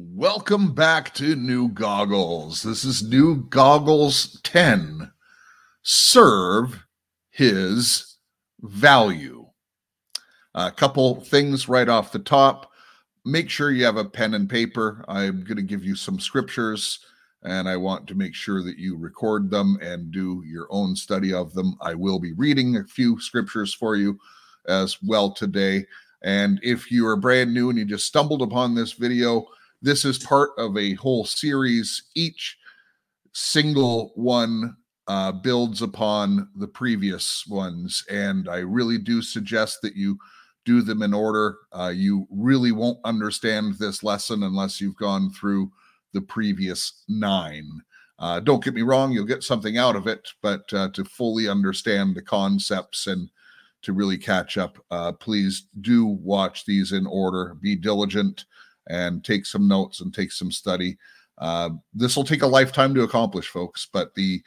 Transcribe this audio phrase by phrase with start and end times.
[0.00, 2.62] Welcome back to New Goggles.
[2.62, 5.10] This is New Goggles 10.
[5.82, 6.84] Serve
[7.30, 8.18] his
[8.60, 9.48] value.
[10.54, 12.70] A couple things right off the top.
[13.24, 15.04] Make sure you have a pen and paper.
[15.08, 17.00] I'm going to give you some scriptures
[17.42, 21.34] and I want to make sure that you record them and do your own study
[21.34, 21.74] of them.
[21.80, 24.16] I will be reading a few scriptures for you
[24.68, 25.86] as well today.
[26.22, 29.48] And if you are brand new and you just stumbled upon this video,
[29.82, 32.02] this is part of a whole series.
[32.14, 32.56] Each
[33.32, 38.04] single one uh, builds upon the previous ones.
[38.10, 40.18] And I really do suggest that you
[40.64, 41.56] do them in order.
[41.72, 45.70] Uh, you really won't understand this lesson unless you've gone through
[46.12, 47.66] the previous nine.
[48.18, 51.48] Uh, don't get me wrong, you'll get something out of it, but uh, to fully
[51.48, 53.30] understand the concepts and
[53.80, 57.54] to really catch up, uh, please do watch these in order.
[57.62, 58.44] Be diligent
[58.88, 60.96] and take some notes and take some study.
[61.38, 63.86] Uh, this will take a lifetime to accomplish, folks.
[63.92, 64.42] But the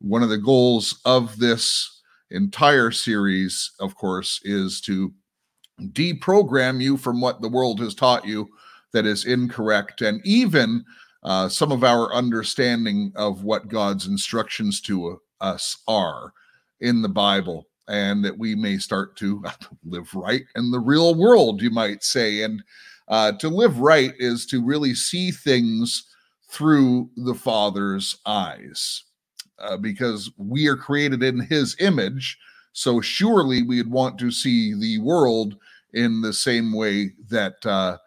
[0.00, 5.12] one of the goals of this entire series, of course, is to
[5.92, 8.48] deprogram you from what the world has taught you
[8.92, 10.84] that is incorrect, and even
[11.22, 16.32] uh, some of our understanding of what God's instructions to us are
[16.80, 19.44] in the Bible, and that we may start to
[19.84, 22.62] live right in the real world, you might say, and
[23.08, 26.04] uh, to live right is to really see things
[26.48, 29.04] through the Father's eyes,
[29.58, 32.38] uh, because we are created in His image.
[32.72, 35.56] So surely we'd want to see the world
[35.94, 37.98] in the same way that uh,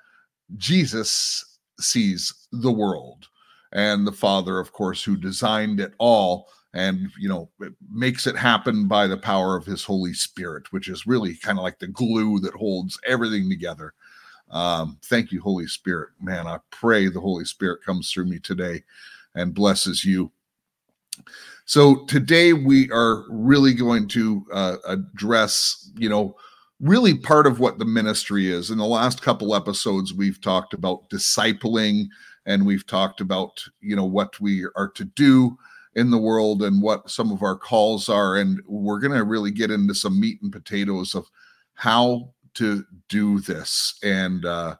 [0.58, 3.28] Jesus sees the world,
[3.74, 7.50] and the Father, of course, who designed it all and you know
[7.92, 11.64] makes it happen by the power of his holy spirit which is really kind of
[11.64, 13.94] like the glue that holds everything together
[14.52, 16.10] um, thank you, Holy Spirit.
[16.22, 18.84] Man, I pray the Holy Spirit comes through me today
[19.36, 20.32] and blesses you.
[21.66, 26.36] So today we are really going to uh, address, you know,
[26.80, 28.72] really part of what the ministry is.
[28.72, 32.08] In the last couple episodes, we've talked about discipling
[32.46, 35.58] and we've talked about, you know, what we are to do
[35.96, 38.38] in the world and what some of our calls are.
[38.38, 41.30] And we're going to really get into some meat and potatoes of
[41.74, 43.98] how to do this.
[44.04, 44.76] And, uh,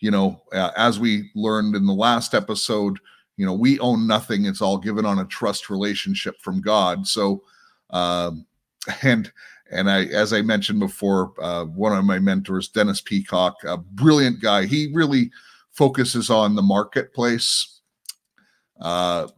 [0.00, 2.98] you know, uh, as we learned in the last episode,
[3.36, 4.46] you know, we own nothing.
[4.46, 7.06] It's all given on a trust relationship from God.
[7.06, 7.42] So,
[7.90, 8.46] um,
[9.02, 9.30] and,
[9.70, 14.40] and I, as I mentioned before, uh, one of my mentors, Dennis Peacocke, a brilliant
[14.40, 14.64] guy.
[14.64, 15.30] He really
[15.72, 17.80] focuses on the marketplace
[18.80, 19.28] uh,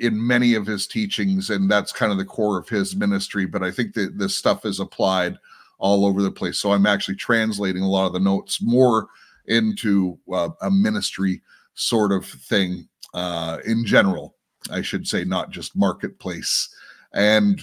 [0.00, 3.46] in many of his teachings, and that's kind of the core of his ministry.
[3.46, 5.38] But I think that this stuff is applied
[5.78, 6.58] all over the place.
[6.58, 9.08] So I'm actually translating a lot of the notes more
[9.46, 11.42] into uh, a ministry
[11.74, 14.36] sort of thing uh, in general,
[14.70, 16.68] I should say, not just marketplace.
[17.12, 17.60] And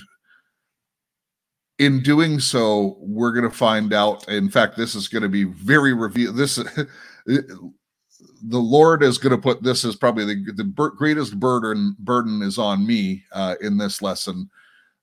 [1.80, 4.28] in doing so, we're going to find out.
[4.30, 6.32] In fact, this is going to be very reveal.
[6.32, 6.56] This
[7.26, 12.58] the Lord is going to put this as probably the, the greatest burden burden is
[12.58, 14.50] on me uh, in this lesson,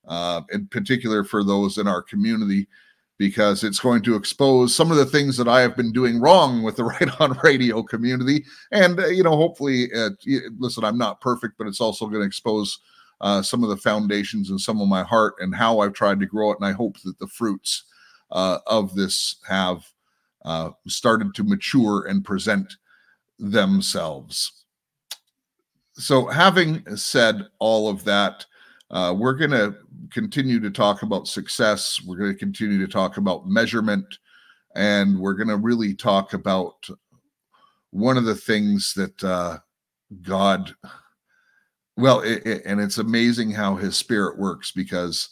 [0.07, 2.67] uh, in particular for those in our community
[3.21, 6.63] because it's going to expose some of the things that I have been doing wrong
[6.63, 8.43] with the Right On Radio community.
[8.71, 10.09] And, uh, you know, hopefully, uh,
[10.57, 12.79] listen, I'm not perfect, but it's also going to expose
[13.21, 16.25] uh, some of the foundations and some of my heart and how I've tried to
[16.25, 16.57] grow it.
[16.59, 17.83] And I hope that the fruits
[18.31, 19.85] uh, of this have
[20.43, 22.73] uh, started to mature and present
[23.37, 24.63] themselves.
[25.93, 28.47] So, having said all of that,
[28.91, 29.75] uh, we're going to
[30.11, 32.01] continue to talk about success.
[32.05, 34.05] We're going to continue to talk about measurement.
[34.75, 36.75] And we're going to really talk about
[37.91, 39.59] one of the things that uh,
[40.21, 40.75] God,
[41.95, 45.29] well, it, it, and it's amazing how his spirit works because,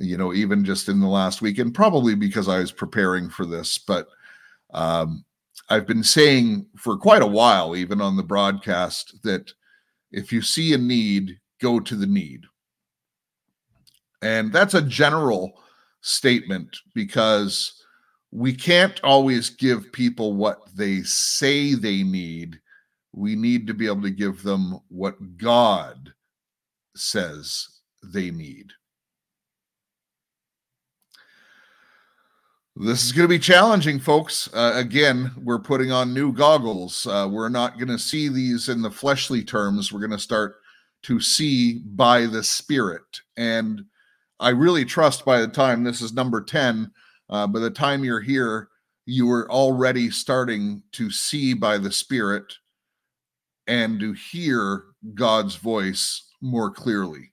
[0.00, 3.44] you know, even just in the last week, and probably because I was preparing for
[3.44, 4.06] this, but
[4.72, 5.24] um,
[5.68, 9.52] I've been saying for quite a while, even on the broadcast, that
[10.10, 12.44] if you see a need, go to the need
[14.24, 15.52] and that's a general
[16.00, 17.82] statement because
[18.32, 22.58] we can't always give people what they say they need.
[23.12, 26.14] We need to be able to give them what God
[26.96, 27.68] says
[28.02, 28.72] they need.
[32.76, 34.48] This is going to be challenging, folks.
[34.52, 37.06] Uh, again, we're putting on new goggles.
[37.06, 39.92] Uh, we're not going to see these in the fleshly terms.
[39.92, 40.56] We're going to start
[41.02, 43.20] to see by the Spirit.
[43.36, 43.84] And
[44.44, 46.92] I really trust by the time this is number 10,
[47.30, 48.68] uh, by the time you're here,
[49.06, 52.52] you are already starting to see by the Spirit
[53.66, 57.32] and to hear God's voice more clearly.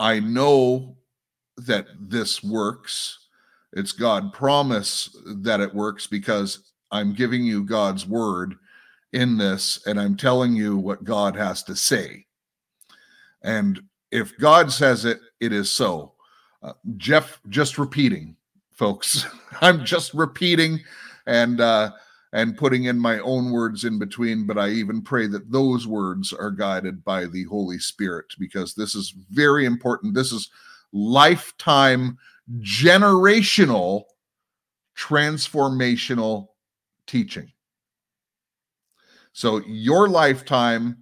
[0.00, 0.96] I know
[1.58, 3.28] that this works.
[3.72, 8.56] It's God promise that it works because I'm giving you God's word
[9.12, 12.26] in this and I'm telling you what God has to say.
[13.44, 13.80] And
[14.16, 16.14] if God says it, it is so.
[16.62, 18.34] Uh, Jeff, just repeating,
[18.72, 19.26] folks.
[19.60, 20.80] I'm just repeating
[21.26, 21.90] and uh,
[22.32, 24.46] and putting in my own words in between.
[24.46, 28.94] But I even pray that those words are guided by the Holy Spirit because this
[28.94, 30.14] is very important.
[30.14, 30.48] This is
[30.94, 32.16] lifetime,
[32.60, 34.04] generational,
[34.96, 36.48] transformational
[37.06, 37.52] teaching.
[39.34, 40.96] So your lifetime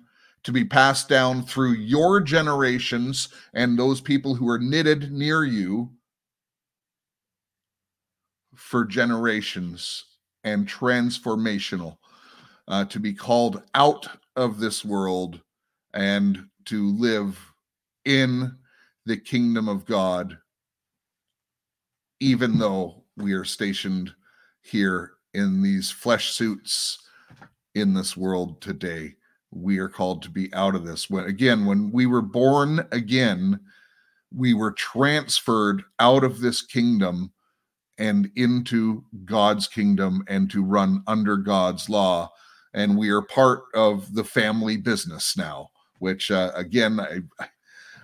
[0.45, 5.91] to be passed down through your generations and those people who are knitted near you
[8.55, 10.05] for generations
[10.45, 11.97] and transformational
[12.69, 14.07] uh, to be called out
[14.37, 15.41] of this world
[15.95, 17.39] and to live
[18.05, 18.57] in
[19.07, 20.37] the kingdom of God,
[22.21, 24.13] even though we are stationed
[24.61, 26.99] here in these flesh suits
[27.75, 29.15] in this world today.
[29.55, 31.09] We are called to be out of this.
[31.09, 33.61] When again, when we were born again,
[34.35, 37.33] we were transferred out of this kingdom
[37.99, 42.33] and into God's kingdom and to run under God's law.
[42.73, 45.71] And we are part of the family business now,
[46.01, 47.49] which uh, again, I,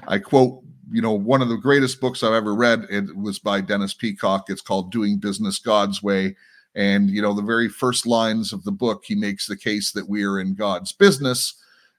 [0.06, 0.62] I quote,
[0.92, 2.86] you know, one of the greatest books I've ever read.
[2.88, 4.48] It was by Dennis Peacocke.
[4.48, 6.36] It's called Doing Business God's Way.
[6.74, 10.08] And, you know, the very first lines of the book, he makes the case that
[10.08, 11.54] we are in God's business,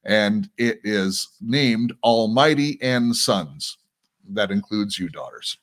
[0.06, 3.78] and it is named Almighty and Sons.
[4.30, 5.58] That includes you, daughters.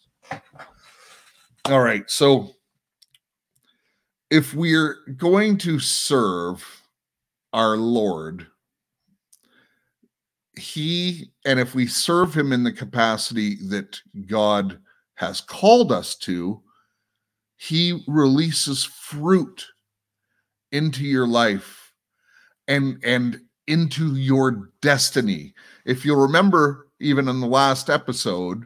[1.64, 2.08] All right.
[2.10, 2.54] So
[4.30, 6.82] if we're going to serve
[7.52, 8.46] our Lord,
[10.58, 14.78] he, and if we serve him in the capacity that God
[15.14, 16.60] has called us to,
[17.58, 19.66] he releases fruit
[20.72, 21.92] into your life
[22.68, 25.52] and and into your destiny.
[25.84, 28.64] If you'll remember, even in the last episode,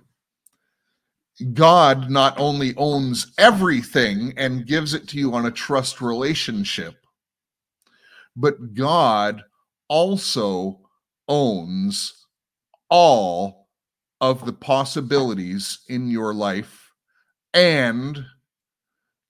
[1.55, 6.95] God not only owns everything and gives it to you on a trust relationship,
[8.37, 9.43] but God
[9.89, 10.81] also
[11.29, 12.27] owns
[12.91, 13.69] all
[14.21, 16.93] of the possibilities in your life
[17.55, 18.25] and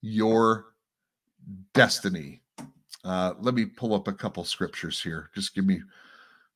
[0.03, 0.65] your
[1.73, 2.41] destiny.
[3.03, 5.29] Uh, let me pull up a couple scriptures here.
[5.33, 5.81] Just give me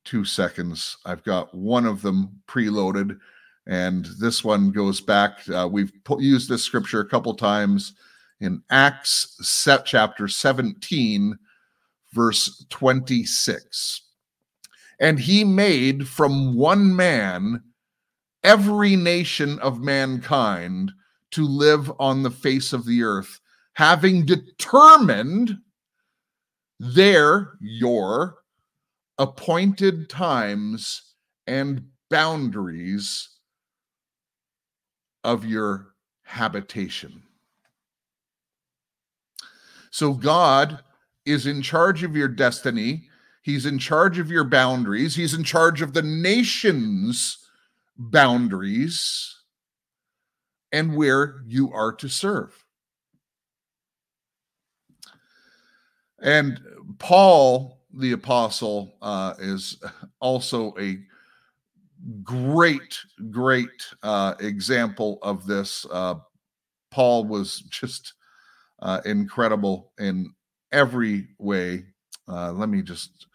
[0.04, 0.98] two seconds.
[1.04, 3.18] I've got one of them preloaded
[3.66, 5.40] and this one goes back.
[5.48, 7.94] Uh, we've used this scripture a couple times
[8.40, 11.36] in Acts set chapter 17,
[12.12, 14.02] verse 26.
[15.00, 17.62] And he made from one man
[18.44, 20.92] every nation of mankind
[21.32, 23.40] to live on the face of the earth,
[23.74, 25.56] having determined
[26.80, 28.36] their, your
[29.18, 31.14] appointed times
[31.46, 33.28] and boundaries
[35.24, 37.22] of your habitation.
[39.90, 40.82] So God
[41.26, 43.08] is in charge of your destiny.
[43.42, 45.16] He's in charge of your boundaries.
[45.16, 47.38] He's in charge of the nation's
[47.96, 49.37] boundaries
[50.72, 52.64] and where you are to serve.
[56.20, 56.60] And
[56.98, 59.82] Paul, the apostle, uh, is
[60.20, 60.98] also a
[62.22, 62.98] great,
[63.30, 65.86] great uh, example of this.
[65.90, 66.16] Uh,
[66.90, 68.14] Paul was just
[68.80, 70.32] uh, incredible in
[70.72, 71.84] every way.
[72.26, 73.26] Uh, let me just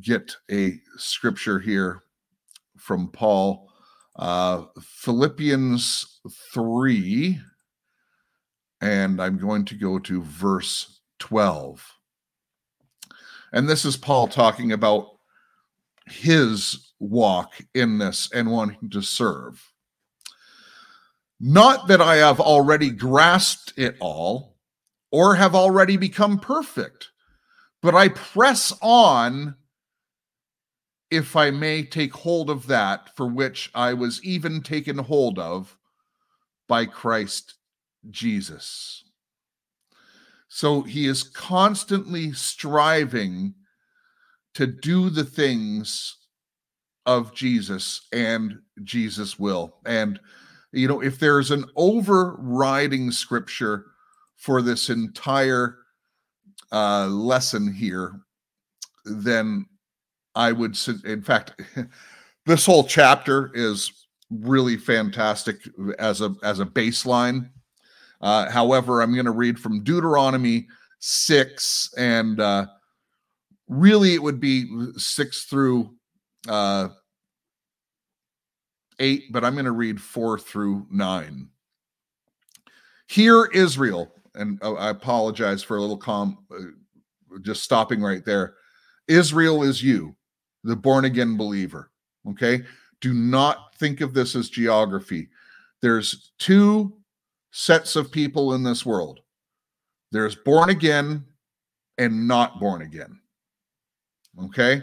[0.00, 2.02] get a scripture here
[2.76, 3.70] from Paul.
[4.16, 6.20] Uh, Philippians
[6.52, 7.40] 3,
[8.80, 11.84] and I'm going to go to verse 12.
[13.52, 15.08] And this is Paul talking about
[16.06, 19.72] his walk in this and wanting to serve.
[21.40, 24.56] Not that I have already grasped it all
[25.10, 27.10] or have already become perfect,
[27.82, 29.56] but I press on
[31.14, 35.76] if I may take hold of that for which I was even taken hold of
[36.68, 37.54] by Christ
[38.10, 39.04] Jesus.
[40.48, 43.54] So he is constantly striving
[44.54, 46.16] to do the things
[47.06, 49.78] of Jesus and Jesus will.
[49.84, 50.20] And,
[50.72, 53.86] you know, if there's an overriding scripture
[54.36, 55.78] for this entire
[56.72, 58.20] uh, lesson here,
[59.04, 59.66] then
[60.34, 61.60] I would, in fact,
[62.46, 63.92] this whole chapter is
[64.30, 65.56] really fantastic
[65.98, 67.50] as a as a baseline.
[68.20, 70.66] Uh, however, I'm going to read from Deuteronomy
[70.98, 72.66] six, and uh,
[73.68, 75.94] really it would be six through
[76.48, 76.88] uh,
[78.98, 81.48] eight, but I'm going to read four through nine.
[83.08, 88.54] Hear Israel, and oh, I apologize for a little calm, uh, just stopping right there.
[89.06, 90.16] Israel is you,
[90.64, 91.90] the born again believer.
[92.28, 92.62] Okay.
[93.00, 95.28] Do not think of this as geography.
[95.82, 96.96] There's two
[97.52, 99.20] sets of people in this world
[100.14, 101.24] there's born again
[101.98, 103.18] and not born again.
[104.44, 104.80] Okay.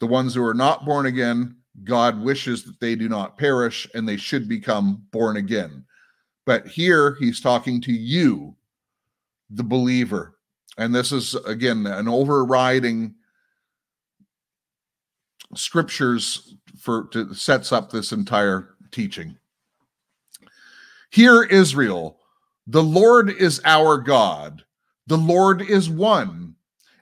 [0.00, 4.06] The ones who are not born again, God wishes that they do not perish and
[4.06, 5.84] they should become born again.
[6.44, 8.56] But here he's talking to you,
[9.48, 10.38] the believer.
[10.76, 13.14] And this is, again, an overriding
[15.54, 19.36] scriptures for to sets up this entire teaching.
[21.10, 22.18] Hear Israel,
[22.66, 24.64] the Lord is our God.
[25.06, 26.54] The Lord is one.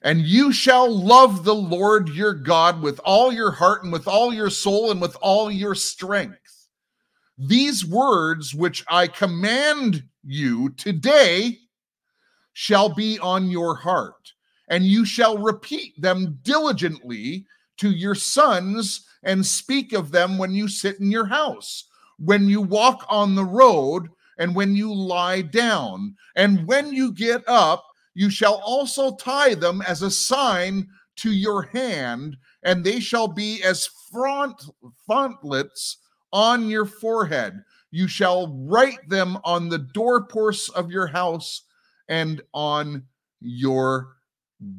[0.02, 4.32] And you shall love the Lord your God with all your heart and with all
[4.32, 6.68] your soul and with all your strength.
[7.36, 11.58] These words which I command you today
[12.52, 14.32] shall be on your heart,
[14.68, 17.46] and you shall repeat them diligently
[17.80, 22.60] to your sons and speak of them when you sit in your house, when you
[22.60, 24.08] walk on the road,
[24.38, 26.16] and when you lie down.
[26.36, 27.84] And when you get up,
[28.14, 33.62] you shall also tie them as a sign to your hand, and they shall be
[33.62, 34.62] as front
[35.06, 35.98] frontlets
[36.32, 37.62] on your forehead.
[37.90, 41.64] You shall write them on the doorposts of your house
[42.08, 43.04] and on
[43.40, 44.16] your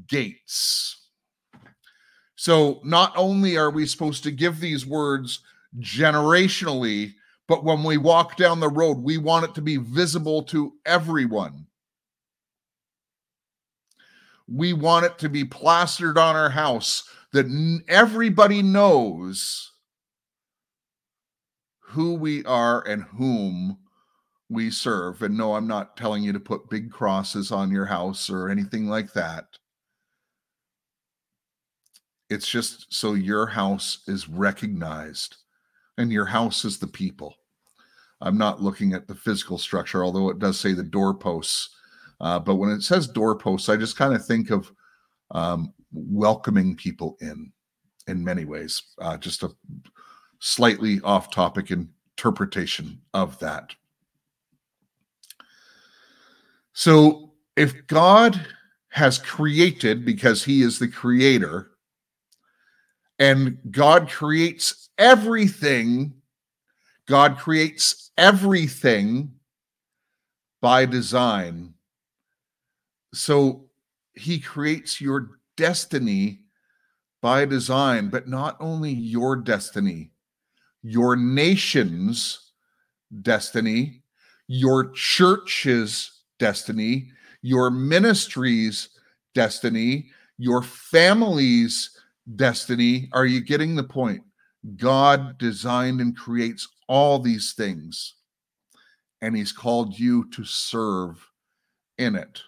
[0.07, 1.00] gates.
[2.41, 5.41] So, not only are we supposed to give these words
[5.77, 7.13] generationally,
[7.47, 11.67] but when we walk down the road, we want it to be visible to everyone.
[14.47, 17.45] We want it to be plastered on our house that
[17.87, 19.73] everybody knows
[21.81, 23.77] who we are and whom
[24.49, 25.21] we serve.
[25.21, 28.87] And no, I'm not telling you to put big crosses on your house or anything
[28.87, 29.45] like that.
[32.31, 35.35] It's just so your house is recognized
[35.97, 37.35] and your house is the people.
[38.21, 41.75] I'm not looking at the physical structure, although it does say the doorposts.
[42.21, 44.71] Uh, but when it says doorposts, I just kind of think of
[45.31, 47.51] um, welcoming people in
[48.07, 48.81] in many ways.
[48.99, 49.51] Uh, just a
[50.39, 53.75] slightly off topic interpretation of that.
[56.71, 58.39] So if God
[58.87, 61.70] has created, because he is the creator,
[63.21, 66.11] and God creates everything.
[67.07, 69.33] God creates everything
[70.59, 71.75] by design.
[73.13, 73.69] So
[74.15, 76.39] he creates your destiny
[77.21, 80.09] by design, but not only your destiny,
[80.81, 82.53] your nation's
[83.21, 84.01] destiny,
[84.47, 87.11] your church's destiny,
[87.43, 88.89] your ministry's
[89.35, 90.09] destiny,
[90.39, 92.00] your family's
[92.35, 93.09] destiny.
[93.13, 94.23] Are you getting the point?
[94.77, 98.15] God designed and creates all these things,
[99.21, 101.25] and He's called you to serve
[101.97, 102.41] in it.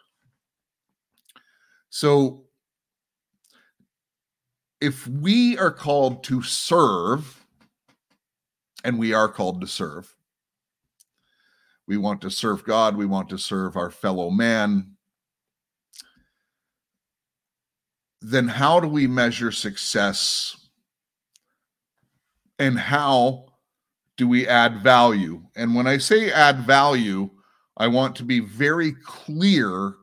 [1.90, 2.44] So,
[4.82, 7.44] if we are called to serve,
[8.84, 10.14] and we are called to serve,
[11.88, 14.93] we want to serve God, we want to serve our fellow man,
[18.24, 20.56] then how do we measure success?
[22.58, 23.48] And how
[24.16, 25.44] do we add value?
[25.56, 27.30] And when I say add value,
[27.76, 29.96] I want to be very clear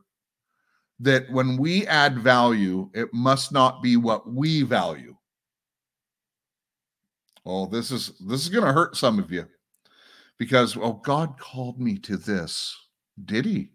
[0.98, 5.16] that when we add value, it must not be what we value.
[7.46, 9.46] Oh, this is this is going to hurt some of you
[10.38, 12.76] because oh God called me to this.
[13.24, 13.70] Did he?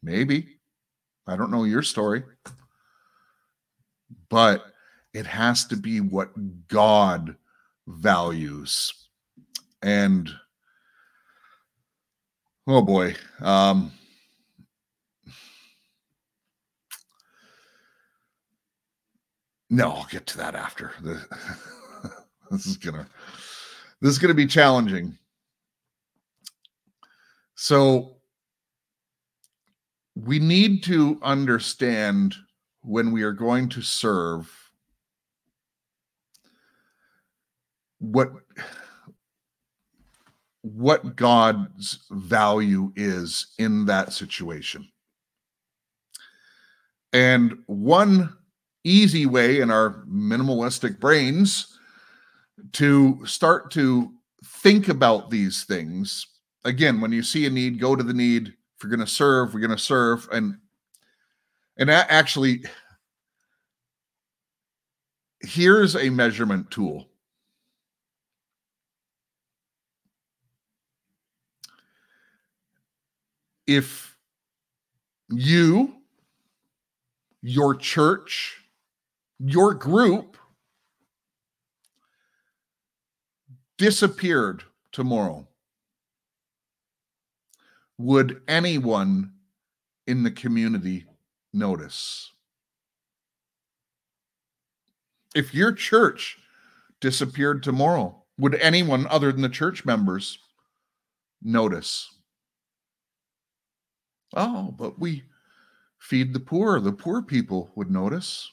[0.00, 0.60] Maybe.
[1.26, 2.22] I don't know your story
[4.34, 4.72] but
[5.12, 6.32] it has to be what
[6.66, 7.36] God
[7.86, 8.92] values.
[9.80, 10.28] And
[12.66, 13.92] oh boy, um,
[19.70, 20.90] no, I'll get to that after.
[22.50, 23.06] this is gonna
[24.00, 25.16] this is gonna be challenging.
[27.54, 28.16] So
[30.16, 32.34] we need to understand
[32.84, 34.50] when we are going to serve
[37.98, 38.30] what
[40.62, 44.88] what God's value is in that situation.
[47.12, 48.34] And one
[48.82, 51.78] easy way in our minimalistic brains
[52.72, 54.12] to start to
[54.44, 56.26] think about these things
[56.64, 59.54] again when you see a need go to the need if you're going to serve
[59.54, 60.58] we're going to serve and
[61.76, 62.64] and actually
[65.40, 67.08] here's a measurement tool.
[73.66, 74.16] If
[75.30, 75.94] you
[77.42, 78.60] your church
[79.38, 80.36] your group
[83.78, 84.62] disappeared
[84.92, 85.46] tomorrow,
[87.98, 89.32] would anyone
[90.06, 91.06] in the community
[91.54, 92.32] notice?
[95.34, 96.38] If your church
[97.00, 100.38] disappeared tomorrow, would anyone other than the church members
[101.42, 102.10] notice?
[104.36, 105.24] Oh, but we
[105.98, 106.80] feed the poor.
[106.80, 108.50] The poor people would notice.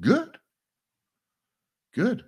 [0.00, 0.38] Good.
[1.94, 2.24] Good.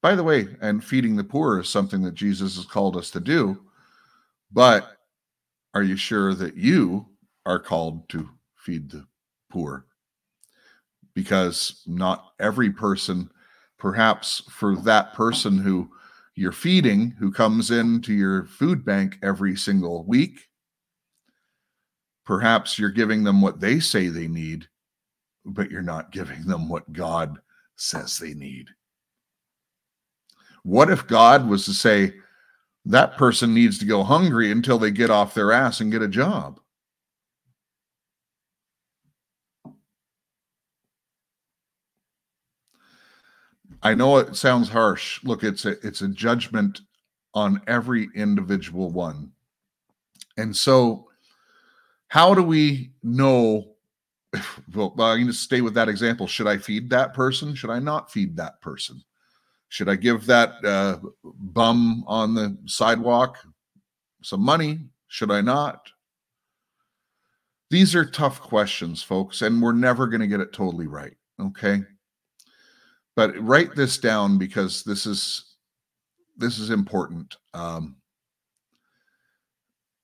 [0.00, 3.20] By the way, and feeding the poor is something that Jesus has called us to
[3.20, 3.60] do.
[4.52, 4.96] But
[5.74, 7.06] are you sure that you
[7.44, 8.28] are called to
[8.68, 9.06] feed the
[9.50, 9.86] poor?
[11.14, 13.30] Because not every person,
[13.78, 15.88] perhaps for that person who
[16.34, 20.48] you're feeding, who comes into your food bank every single week,
[22.26, 24.68] perhaps you're giving them what they say they need,
[25.46, 27.38] but you're not giving them what God
[27.76, 28.68] says they need.
[30.62, 32.12] What if God was to say,
[32.84, 36.08] that person needs to go hungry until they get off their ass and get a
[36.08, 36.60] job?
[43.82, 45.22] I know it sounds harsh.
[45.24, 46.80] Look, it's a it's a judgment
[47.34, 49.32] on every individual one.
[50.36, 51.08] And so
[52.08, 53.74] how do we know
[54.74, 56.26] well, I'm going to stay with that example.
[56.26, 57.54] Should I feed that person?
[57.54, 59.02] Should I not feed that person?
[59.68, 63.38] Should I give that uh, bum on the sidewalk
[64.22, 64.80] some money?
[65.08, 65.90] Should I not?
[67.70, 71.16] These are tough questions, folks, and we're never going to get it totally right.
[71.40, 71.82] Okay.
[73.18, 75.56] But write this down because this is
[76.36, 77.36] this is important.
[77.52, 77.96] Um,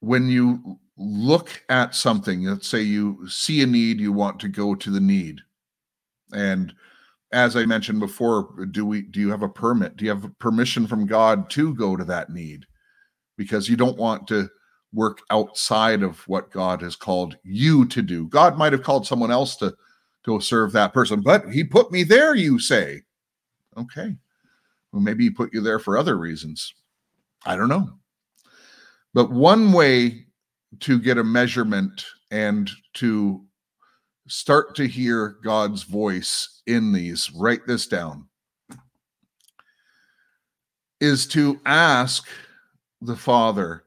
[0.01, 4.75] when you look at something let's say you see a need you want to go
[4.75, 5.41] to the need.
[6.33, 6.75] And
[7.31, 9.97] as i mentioned before do we do you have a permit?
[9.97, 12.67] Do you have permission from god to go to that need?
[13.37, 14.49] Because you don't want to
[14.93, 18.27] work outside of what god has called you to do.
[18.27, 19.73] God might have called someone else to
[20.25, 23.03] go serve that person but he put me there you say
[23.77, 24.17] okay.
[24.93, 26.73] Well maybe he put you there for other reasons.
[27.47, 27.91] I don't know.
[29.13, 30.27] But one way
[30.81, 33.45] to get a measurement and to
[34.27, 38.27] start to hear God's voice in these, write this down,
[41.01, 42.27] is to ask
[43.03, 43.85] the Father,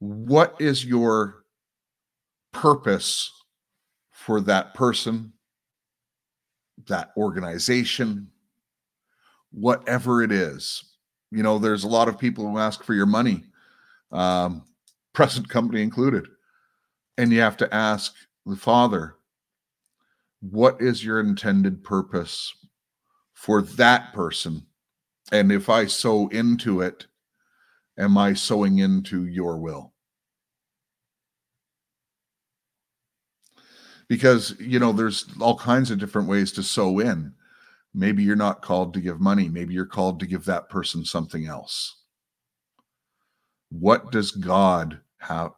[0.00, 1.44] what is your
[2.52, 3.30] purpose
[4.10, 5.32] for that person,
[6.88, 8.28] that organization,
[9.54, 10.84] whatever it is?
[11.30, 13.44] You know, there's a lot of people who ask for your money.
[14.12, 14.64] Um,
[15.12, 16.26] present company included.
[17.16, 18.14] And you have to ask
[18.44, 19.14] the Father,
[20.40, 22.52] what is your intended purpose
[23.32, 24.66] for that person?
[25.32, 27.06] And if I sow into it,
[27.96, 29.92] am I sowing into your will?
[34.06, 37.32] Because, you know, there's all kinds of different ways to sow in.
[37.94, 39.48] Maybe you're not called to give money.
[39.48, 42.02] Maybe you're called to give that person something else.
[43.70, 45.52] What does God have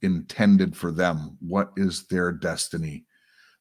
[0.00, 1.36] intended for them?
[1.40, 3.04] What is their destiny?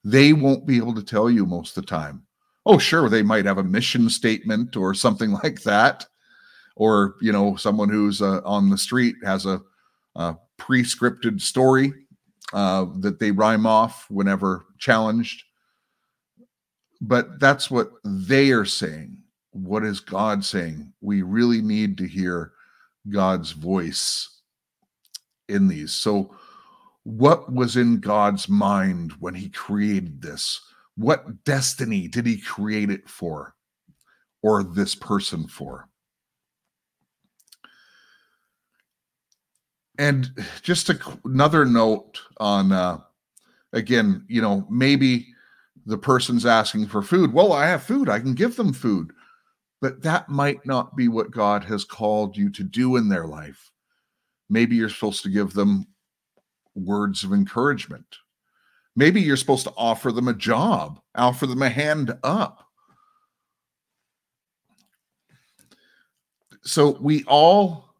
[0.04, 2.24] They won't be able to tell you most of the time.
[2.65, 6.06] Oh, sure, they might have a mission statement or something like that.
[6.76, 9.62] Or, you know, someone who's uh, on the street has a,
[10.15, 11.94] a pre-scripted story
[12.54, 15.44] uh, that they rhyme off whenever challenged.
[17.02, 19.18] But that's what they are saying.
[19.52, 20.94] What is God saying?
[21.02, 22.54] We really need to hear
[23.10, 24.42] God's voice
[25.50, 25.92] in these.
[25.92, 26.36] So,
[27.04, 30.62] what was in God's mind when he created this?
[30.96, 33.56] What destiny did he create it for
[34.44, 35.90] or this person for?
[39.98, 40.30] And
[40.62, 43.00] just a, another note on uh,
[43.74, 45.28] again, you know, maybe
[45.86, 47.34] the person's asking for food.
[47.34, 49.12] Well, I have food, I can give them food.
[49.82, 53.72] But that might not be what God has called you to do in their life.
[54.50, 55.88] Maybe you're supposed to give them
[56.76, 58.17] words of encouragement.
[58.96, 62.67] Maybe you're supposed to offer them a job, offer them a hand up.
[66.63, 67.91] So we all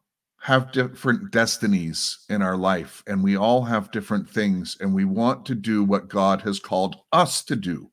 [0.42, 5.46] have different destinies in our life and we all have different things and we want
[5.46, 7.92] to do what God has called us to do.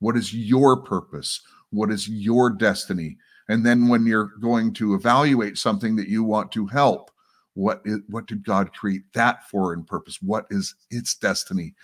[0.00, 1.40] What is your purpose?
[1.70, 3.16] What is your destiny?
[3.48, 7.10] And then when you're going to evaluate something that you want to help,
[7.54, 10.20] what is what did God create that for in purpose?
[10.20, 11.74] What is its destiny?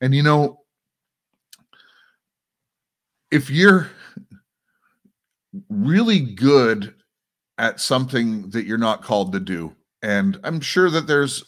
[0.00, 0.60] And you know,
[3.32, 3.90] if you're
[5.68, 6.94] really good
[7.62, 11.44] at something that you're not called to do, and I'm sure that there's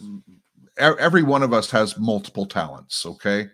[0.79, 3.48] every one of us has multiple talents, okay?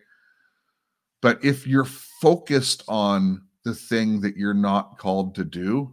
[1.22, 5.92] But if you're focused on the thing that you're not called to do,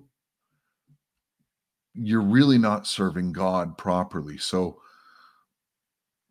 [1.94, 4.38] you're really not serving God properly.
[4.38, 4.80] So,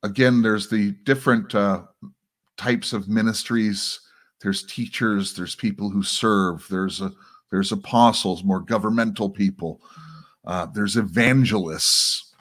[0.02, 1.82] again, there's the different uh,
[2.56, 4.00] types of ministries.
[4.40, 5.34] There's teachers.
[5.34, 6.66] There's people who serve.
[6.70, 7.12] There's a
[7.50, 9.80] there's apostles, more governmental people.
[10.46, 12.32] Uh, there's evangelists,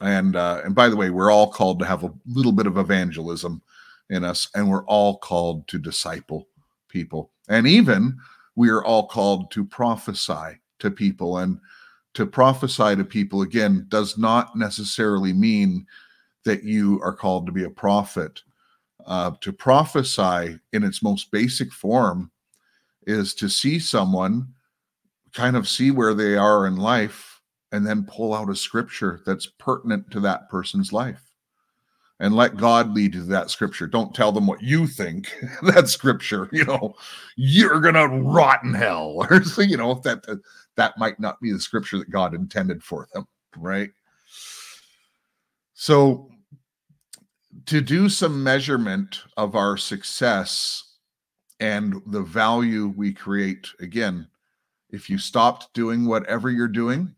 [0.00, 2.78] and uh, and by the way, we're all called to have a little bit of
[2.78, 3.60] evangelism
[4.08, 6.48] in us, and we're all called to disciple
[6.88, 8.18] people, and even
[8.56, 11.38] we are all called to prophesy to people.
[11.38, 11.60] And
[12.14, 15.86] to prophesy to people again does not necessarily mean
[16.44, 18.42] that you are called to be a prophet.
[19.06, 22.30] Uh, to prophesy in its most basic form
[23.06, 24.52] is to see someone,
[25.32, 27.29] kind of see where they are in life,
[27.72, 31.30] and then pull out a scripture that's pertinent to that person's life.
[32.18, 33.86] And let God lead you to that scripture.
[33.86, 36.94] Don't tell them what you think that scripture, you know,
[37.36, 40.36] you're gonna rot in hell, or you know, that uh,
[40.76, 43.90] that might not be the scripture that God intended for them, right?
[45.74, 46.30] So,
[47.66, 50.96] to do some measurement of our success
[51.58, 54.28] and the value we create, again,
[54.90, 57.14] if you stopped doing whatever you're doing,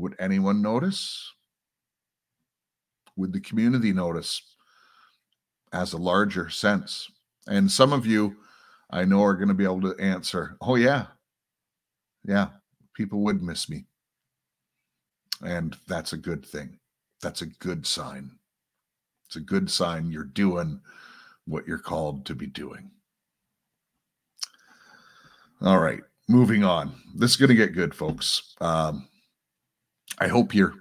[0.00, 1.32] would anyone notice?
[3.16, 4.40] Would the community notice
[5.72, 7.10] as a larger sense?
[7.46, 8.36] And some of you
[8.90, 11.06] I know are going to be able to answer, oh, yeah,
[12.24, 12.48] yeah,
[12.94, 13.84] people would miss me.
[15.42, 16.78] And that's a good thing.
[17.22, 18.32] That's a good sign.
[19.26, 20.80] It's a good sign you're doing
[21.46, 22.90] what you're called to be doing.
[25.62, 26.94] All right, moving on.
[27.14, 28.54] This is going to get good, folks.
[28.60, 29.08] Um,
[30.20, 30.74] I hope you're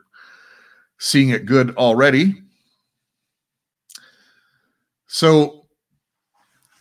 [0.99, 2.36] seeing it good already.
[5.08, 5.65] So,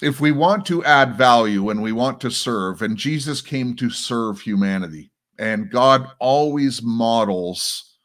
[0.02, 3.90] if we want to add value and we want to serve, and Jesus came to
[3.90, 7.96] serve humanity, and God always models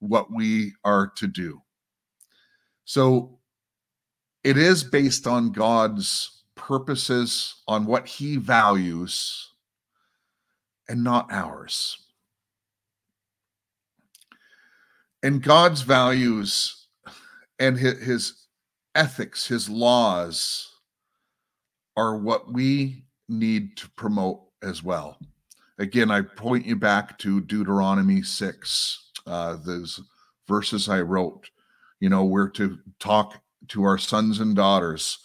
[0.00, 1.60] what we are to do.
[2.84, 3.38] So
[4.44, 9.52] it is based on God's purposes, on what he values,
[10.88, 11.98] and not ours.
[15.22, 16.86] And God's values
[17.58, 18.46] and his,
[18.94, 20.68] ethics, his laws,
[21.96, 25.18] are what we need to promote as well.
[25.78, 30.00] Again, I point you back to Deuteronomy 6, uh, those
[30.48, 31.48] verses I wrote.
[32.00, 35.18] You know, we're to talk to our sons and daughters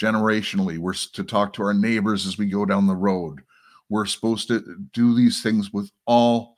[0.00, 3.40] generationally, we're to talk to our neighbors as we go down the road.
[3.88, 6.56] We're supposed to do these things with all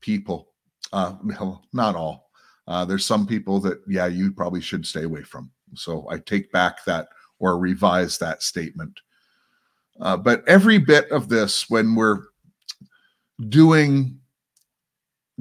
[0.00, 0.52] people.
[0.92, 2.25] Uh, well, not all.
[2.68, 5.50] Uh, there's some people that, yeah, you probably should stay away from.
[5.74, 9.00] So I take back that or revise that statement.
[10.00, 12.24] Uh, but every bit of this, when we're
[13.48, 14.18] doing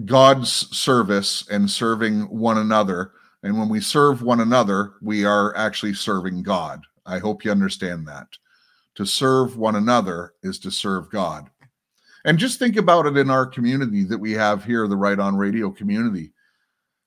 [0.06, 5.94] God's service and serving one another, and when we serve one another, we are actually
[5.94, 6.82] serving God.
[7.06, 8.28] I hope you understand that.
[8.96, 11.50] To serve one another is to serve God.
[12.24, 15.36] And just think about it in our community that we have here, the Right On
[15.36, 16.32] Radio community.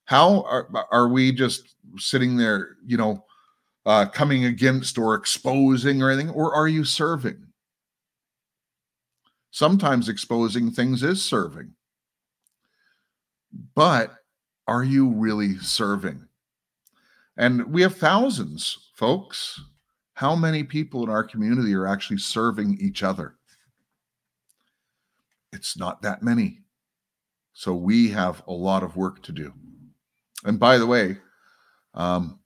[0.08, 3.26] How are, are we just sitting there, you know,
[3.84, 7.36] uh, coming against or exposing or anything, or are you serving?
[9.50, 11.74] Sometimes exposing things is serving.
[13.74, 14.14] But
[14.66, 16.26] are you really serving?
[17.36, 19.60] And we have thousands, folks.
[20.14, 23.34] How many people in our community are actually serving each other?
[25.52, 26.60] It's not that many.
[27.52, 29.52] So we have a lot of work to do.
[30.44, 31.18] And by the way,
[31.94, 32.38] um,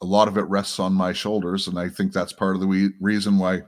[0.00, 1.68] a lot of it rests on my shoulders.
[1.68, 3.62] And I think that's part of the we- reason why,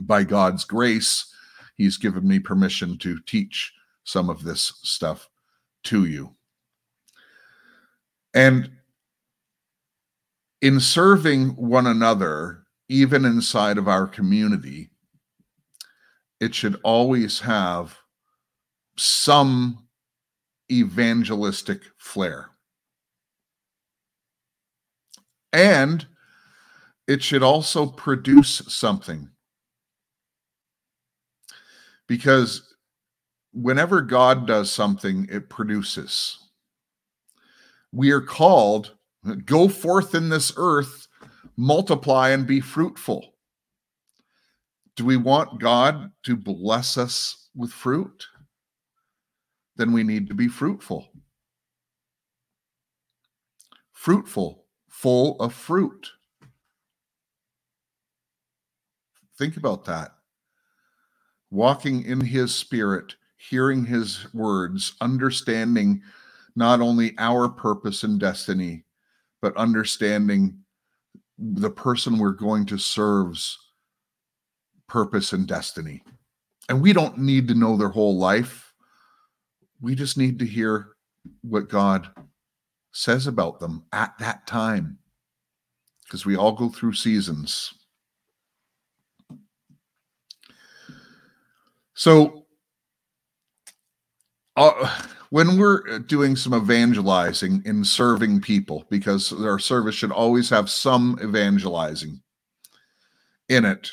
[0.00, 1.30] by God's grace,
[1.76, 3.72] He's given me permission to teach
[4.04, 5.28] some of this stuff
[5.84, 6.34] to you.
[8.32, 8.70] And
[10.60, 14.90] in serving one another, even inside of our community,
[16.40, 17.98] it should always have
[18.96, 19.86] some
[20.70, 22.50] evangelistic flair.
[25.54, 26.04] And
[27.06, 29.30] it should also produce something.
[32.08, 32.74] Because
[33.52, 36.38] whenever God does something, it produces.
[37.92, 38.96] We are called,
[39.44, 41.06] go forth in this earth,
[41.56, 43.34] multiply and be fruitful.
[44.96, 48.26] Do we want God to bless us with fruit?
[49.76, 51.08] Then we need to be fruitful.
[53.92, 54.63] Fruitful,
[55.04, 56.12] full of fruit.
[59.36, 60.12] Think about that.
[61.50, 66.00] Walking in his spirit, hearing his words, understanding
[66.56, 68.84] not only our purpose and destiny,
[69.42, 70.56] but understanding
[71.38, 73.58] the person we're going to serve's
[74.88, 76.02] purpose and destiny.
[76.70, 78.72] And we don't need to know their whole life.
[79.82, 80.96] We just need to hear
[81.42, 82.08] what God
[82.94, 84.98] says about them at that time.
[86.04, 87.74] Because we all go through seasons.
[91.94, 92.46] So,
[94.56, 100.70] uh, when we're doing some evangelizing in serving people, because our service should always have
[100.70, 102.20] some evangelizing
[103.48, 103.90] in it,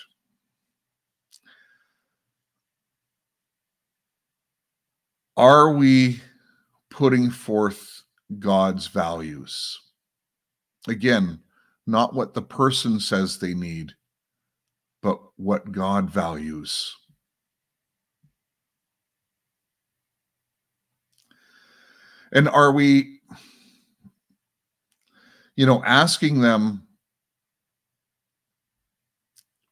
[5.38, 6.22] are we
[6.92, 7.91] putting forth
[8.40, 9.80] God's values?
[10.88, 11.40] Again,
[11.88, 13.94] not what the person says they need,
[15.02, 16.96] but what God values.
[22.34, 23.20] And are we,
[25.56, 26.88] you know, asking them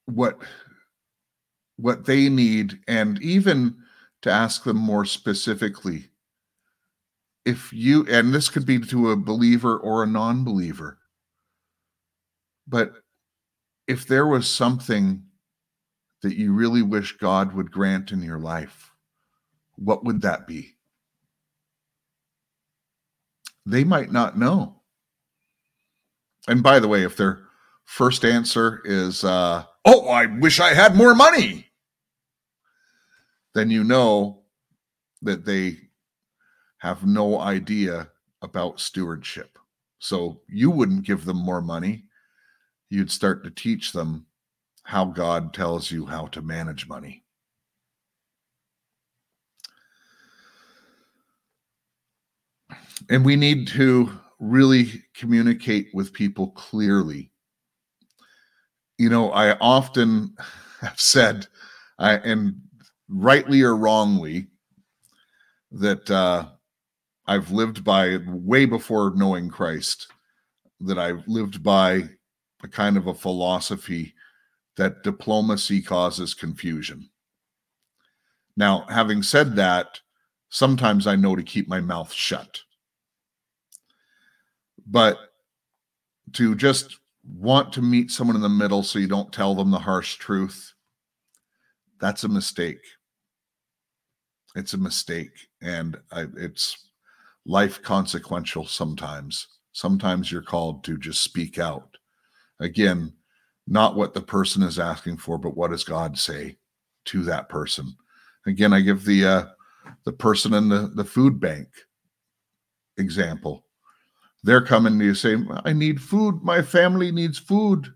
[0.06, 0.40] what
[1.78, 3.78] what they need and even
[4.22, 6.10] to ask them more specifically
[7.46, 10.98] if you and this could be to a believer or a non-believer
[12.68, 12.94] but
[13.88, 15.24] if there was something
[16.22, 18.92] that you really wish God would grant in your life
[19.78, 20.76] what would that be
[23.70, 24.82] they might not know.
[26.48, 27.40] And by the way, if their
[27.86, 31.68] first answer is, uh, oh, I wish I had more money,
[33.54, 34.42] then you know
[35.22, 35.78] that they
[36.80, 38.10] have no idea
[38.42, 39.58] about stewardship.
[40.00, 42.06] So you wouldn't give them more money.
[42.90, 44.26] You'd start to teach them
[44.84, 47.24] how God tells you how to manage money.
[53.10, 57.32] and we need to really communicate with people clearly.
[58.98, 60.36] You know, I often
[60.82, 61.48] have said,
[61.98, 62.56] I, and
[63.08, 64.48] rightly or wrongly,
[65.72, 66.48] that uh,
[67.30, 70.08] I've lived by way before knowing Christ,
[70.82, 72.10] that I've lived by
[72.64, 74.16] a kind of a philosophy
[74.78, 77.08] that diplomacy causes confusion.
[78.58, 80.00] Now, having said that,
[80.50, 82.62] sometimes I know to keep my mouth shut.
[84.88, 85.20] But
[86.34, 89.78] to just want to meet someone in the middle so you don't tell them the
[89.78, 90.74] harsh truth,
[92.02, 92.82] that's a mistake.
[94.56, 95.48] It's a mistake.
[95.62, 96.89] And I, it's
[97.50, 99.48] life consequential sometimes.
[99.72, 101.98] Sometimes you're called to just speak out.
[102.60, 103.14] Again,
[103.68, 106.58] not what the person is asking for, but what does God say
[107.06, 107.96] to that person?
[108.46, 109.46] Again, I give the uh,
[110.06, 111.68] the person in the, the food bank
[112.98, 113.66] example
[114.44, 116.42] they're coming to you saying, I need food.
[116.44, 117.88] My family needs food.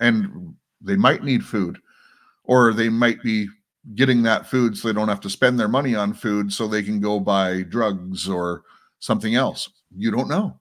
[0.00, 1.78] And they might need food,
[2.44, 3.48] or they might be
[3.94, 6.82] getting that food so they don't have to spend their money on food so they
[6.82, 8.64] can go buy drugs or
[9.04, 9.68] something else.
[9.94, 10.58] You don't know.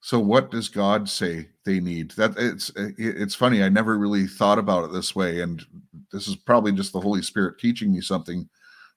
[0.00, 2.10] So what does God say they need?
[2.12, 3.62] That it's it's funny.
[3.62, 5.64] I never really thought about it this way and
[6.10, 8.48] this is probably just the Holy Spirit teaching me something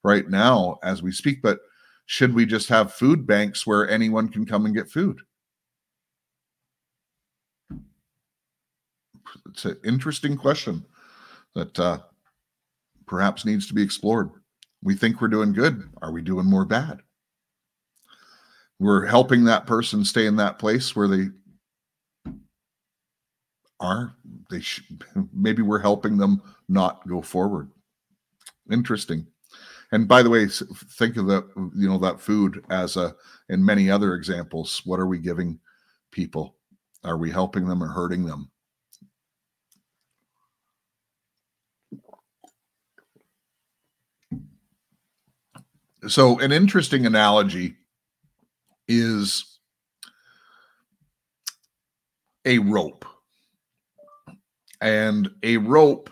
[0.04, 1.60] right now as we speak, but
[2.08, 5.21] should we just have food banks where anyone can come and get food?
[9.49, 10.84] It's an interesting question
[11.54, 11.99] that uh,
[13.06, 14.32] perhaps needs to be explored.
[14.84, 15.89] We think we're doing good.
[16.02, 17.02] Are we doing more bad?
[18.84, 21.30] we're helping that person stay in that place where they
[23.80, 24.15] are.
[24.50, 24.91] They sh-
[25.34, 27.72] maybe we're helping them not go forward.
[28.72, 29.26] Interesting.
[29.91, 33.15] And by the way think of that you know that food as a
[33.50, 34.82] in many other examples.
[34.86, 35.60] What are we giving
[36.12, 36.56] people?
[37.04, 38.50] Are we helping them or hurting them
[46.08, 47.76] so an interesting analogy
[48.88, 49.60] is
[52.46, 53.06] a rope.
[54.82, 56.10] And a rope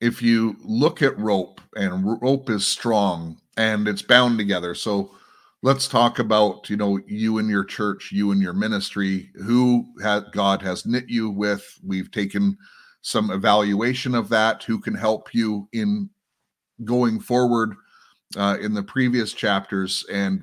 [0.00, 4.74] if you look at rope and rope is strong and it's bound together.
[4.74, 5.12] So
[5.62, 9.86] let's talk about you know you and your church you and your ministry who
[10.32, 11.78] god has knit you with.
[11.82, 12.58] We've taken
[13.00, 14.62] some evaluation of that.
[14.64, 16.10] Who can help you in
[16.84, 17.74] going forward
[18.36, 20.42] uh, in the previous chapters and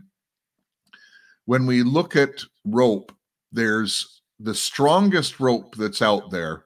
[1.46, 3.12] when we look at rope
[3.52, 6.64] there's the strongest rope that's out there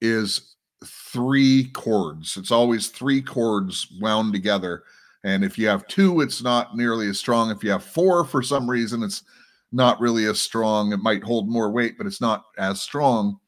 [0.00, 2.36] is three cords.
[2.36, 4.84] It's always three cords wound together.
[5.24, 7.50] And if you have two, it's not nearly as strong.
[7.50, 9.22] If you have four, for some reason, it's
[9.70, 10.92] not really as strong.
[10.92, 13.38] It might hold more weight, but it's not as strong.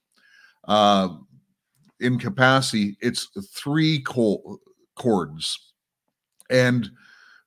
[0.69, 1.17] Uh,
[2.01, 4.03] in capacity, it's three
[4.95, 5.73] cords.
[6.51, 6.91] And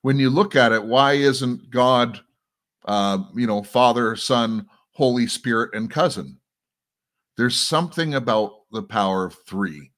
[0.06, 2.20] when you look at it, why isn't God,
[2.84, 6.38] uh, you know, Father, Son, Holy Spirit, and cousin?
[7.36, 9.90] There's something about the power of three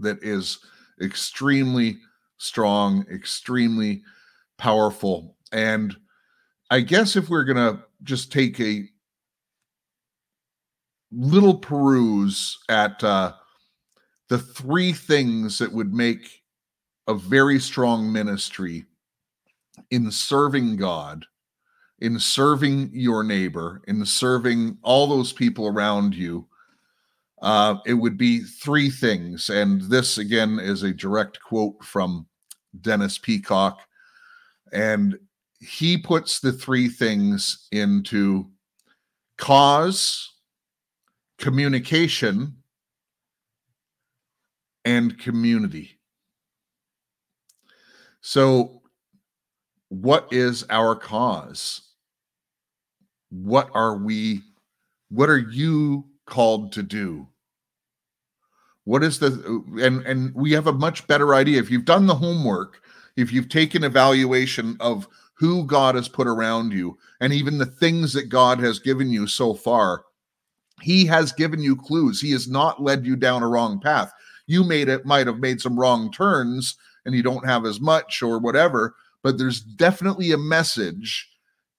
[0.00, 0.58] that is
[1.00, 1.96] extremely
[2.36, 4.02] strong, extremely
[4.58, 5.38] powerful.
[5.50, 5.96] And
[6.70, 8.84] I guess if we're going to just take a
[11.10, 13.32] little peruse at uh,
[14.28, 16.43] the three things that would make
[17.06, 18.84] a very strong ministry
[19.90, 21.24] in serving God,
[22.00, 26.46] in serving your neighbor, in serving all those people around you,
[27.42, 29.50] uh, it would be three things.
[29.50, 32.26] And this, again, is a direct quote from
[32.80, 33.80] Dennis Peacocke.
[34.72, 35.18] And
[35.60, 38.50] he puts the three things into
[39.36, 40.32] cause,
[41.38, 42.56] communication,
[44.84, 45.93] and community.
[48.26, 48.80] So,
[49.90, 51.82] what is our cause?
[53.28, 54.40] What are we,
[55.10, 57.28] what are you called to do?
[58.84, 62.14] What is the and and we have a much better idea if you've done the
[62.14, 62.80] homework,
[63.16, 68.14] if you've taken evaluation of who God has put around you and even the things
[68.14, 70.04] that God has given you so far.
[70.80, 72.22] He has given you clues.
[72.22, 74.10] He has not led you down a wrong path.
[74.46, 78.22] You made it might have made some wrong turns and you don't have as much
[78.22, 81.30] or whatever, but there's definitely a message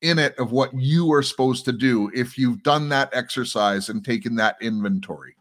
[0.02, 4.04] in it of what you are supposed to do if you've done that exercise and
[4.04, 5.36] taken that inventory.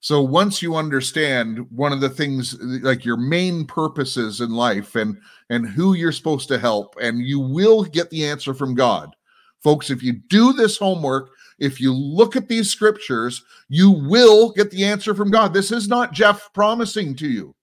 [0.00, 5.18] So once you understand one of the things like your main purposes in life and
[5.50, 9.14] and who you're supposed to help and you will get the answer from God.
[9.60, 14.70] Folks, if you do this homework, if you look at these scriptures, you will get
[14.70, 15.52] the answer from God.
[15.52, 17.54] This is not Jeff promising to you.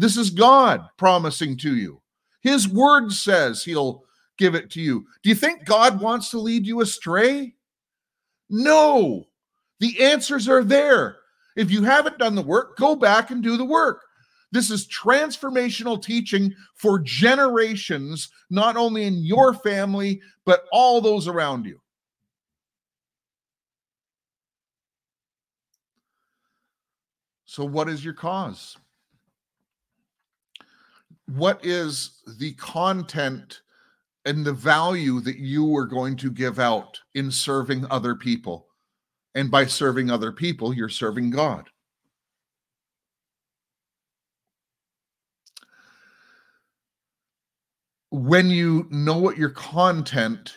[0.00, 2.00] This is God promising to you.
[2.40, 4.04] His word says he'll
[4.38, 5.04] give it to you.
[5.22, 7.54] Do you think God wants to lead you astray?
[8.48, 9.28] No.
[9.78, 11.18] The answers are there.
[11.54, 14.00] If you haven't done the work, go back and do the work.
[14.52, 21.66] This is transformational teaching for generations, not only in your family, but all those around
[21.66, 21.78] you.
[27.44, 28.78] So, what is your cause?
[31.34, 33.60] What is the content
[34.24, 38.66] and the value that you are going to give out in serving other people?
[39.36, 41.70] And by serving other people, you're serving God.
[48.10, 50.56] When you know what your content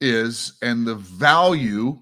[0.00, 1.98] is and the value,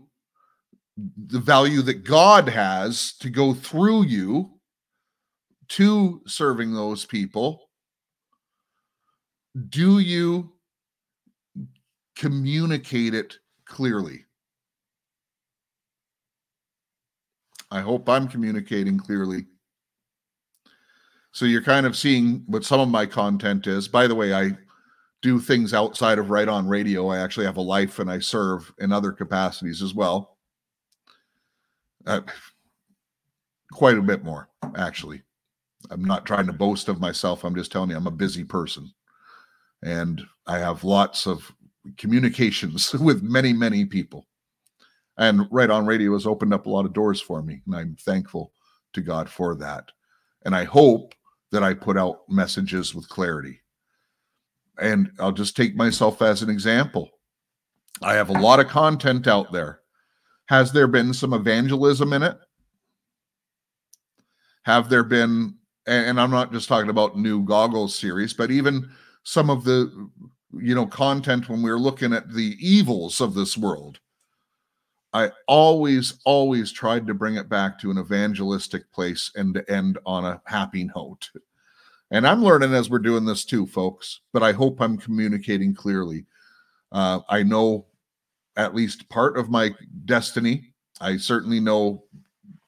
[0.99, 4.51] the value that God has to go through you
[5.69, 7.66] to serving those people,
[9.69, 10.53] do you
[12.17, 14.25] communicate it clearly?
[17.71, 19.47] I hope I'm communicating clearly.
[21.33, 23.89] So you're kind of seeing what some of my content is.
[23.89, 24.57] By the way, I
[25.23, 27.09] do things outside of right on radio.
[27.09, 30.39] I actually have a life and I serve in other capacities as well.
[32.07, 32.21] Uh,
[33.73, 35.23] quite a bit more, actually.
[35.91, 37.45] I'm not trying to boast of myself.
[37.45, 38.91] I'm just telling you, I'm a busy person.
[39.83, 41.51] And I have lots of
[41.97, 44.27] communications with many, many people.
[45.19, 47.63] And Right On Radio has opened up a lot of doors for me.
[47.67, 48.53] And I'm thankful
[48.93, 49.91] to God for that.
[50.45, 51.15] And I hope
[51.53, 53.61] that I put out messages with clarity.
[54.79, 57.11] And I'll just take myself as an example.
[58.03, 59.81] I have a lot of content out there.
[60.47, 62.37] Has there been some evangelism in it?
[64.65, 65.55] Have there been,
[65.87, 68.91] and I'm not just talking about new goggles series, but even
[69.27, 70.09] some of the,
[70.53, 73.99] you know, content when we we're looking at the evils of this world.
[75.13, 79.99] I always, always tried to bring it back to an evangelistic place and to end
[80.07, 81.29] on a happy note.
[82.13, 86.25] And I'm learning as we're doing this too, folks, but I hope I'm communicating clearly.
[86.93, 87.87] Uh, I know
[88.57, 89.75] at least part of my
[90.05, 90.73] destiny.
[91.01, 92.05] I certainly know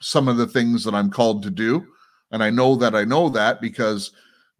[0.00, 1.86] some of the things that I'm called to do.
[2.32, 4.10] And I know that I know that because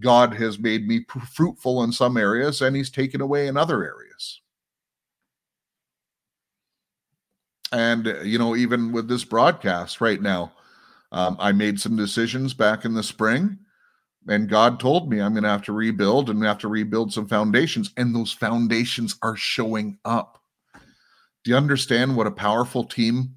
[0.01, 4.40] God has made me fruitful in some areas and he's taken away in other areas.
[7.72, 10.53] And, you know, even with this broadcast right now,
[11.12, 13.59] um, I made some decisions back in the spring,
[14.28, 17.26] and God told me I'm going to have to rebuild and have to rebuild some
[17.26, 17.92] foundations.
[17.96, 20.42] And those foundations are showing up.
[21.44, 23.36] Do you understand what a powerful team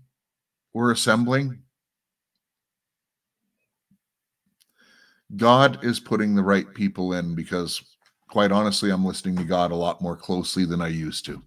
[0.73, 1.59] we're assembling?
[5.35, 7.81] God is putting the right people in because,
[8.29, 11.41] quite honestly, I'm listening to God a lot more closely than I used to.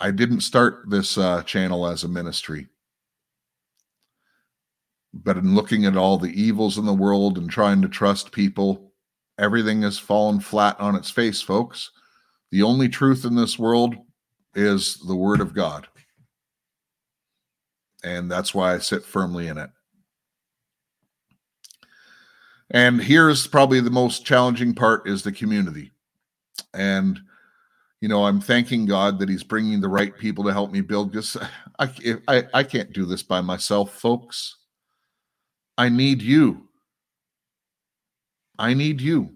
[0.00, 2.66] I didn't start this uh, channel as a ministry,
[5.14, 8.92] but in looking at all the evils in the world and trying to trust people,
[9.38, 11.90] everything has fallen flat on its face, folks.
[12.50, 13.94] The only truth in this world
[14.54, 15.86] is the Word of God.
[18.02, 19.70] And that's why I sit firmly in it.
[22.72, 25.92] And here's probably the most challenging part is the community.
[26.74, 27.20] And
[28.02, 31.12] you know, I'm thanking God that He's bringing the right people to help me build
[31.12, 31.36] this.
[31.78, 31.88] I,
[32.26, 34.56] I, I can't do this by myself, folks.
[35.78, 36.66] I need you.
[38.58, 39.30] I need you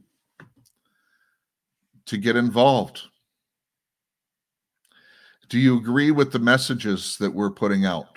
[2.06, 3.02] to get involved.
[5.48, 8.15] Do you agree with the messages that we're putting out?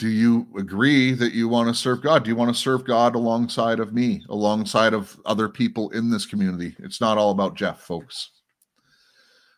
[0.00, 2.24] Do you agree that you want to serve God?
[2.24, 6.24] Do you want to serve God alongside of me, alongside of other people in this
[6.24, 6.74] community?
[6.78, 8.30] It's not all about Jeff, folks.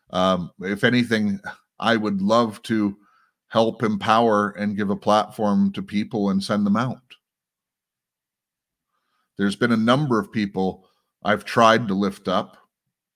[0.09, 1.39] Um, if anything,
[1.79, 2.97] I would love to
[3.47, 6.97] help empower and give a platform to people and send them out.
[9.37, 10.89] There's been a number of people
[11.23, 12.57] I've tried to lift up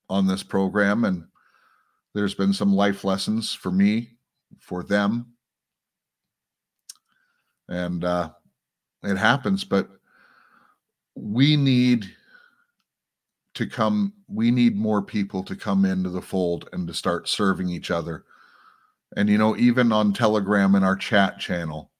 [0.09, 1.25] on this program, and
[2.15, 4.11] there's been some life lessons for me,
[4.61, 5.33] for them,
[7.69, 8.29] and uh,
[9.03, 9.63] it happens.
[9.63, 9.89] But
[11.15, 12.05] we need
[13.55, 14.13] to come.
[14.27, 18.25] We need more people to come into the fold and to start serving each other.
[19.15, 21.91] And you know, even on Telegram in our chat channel,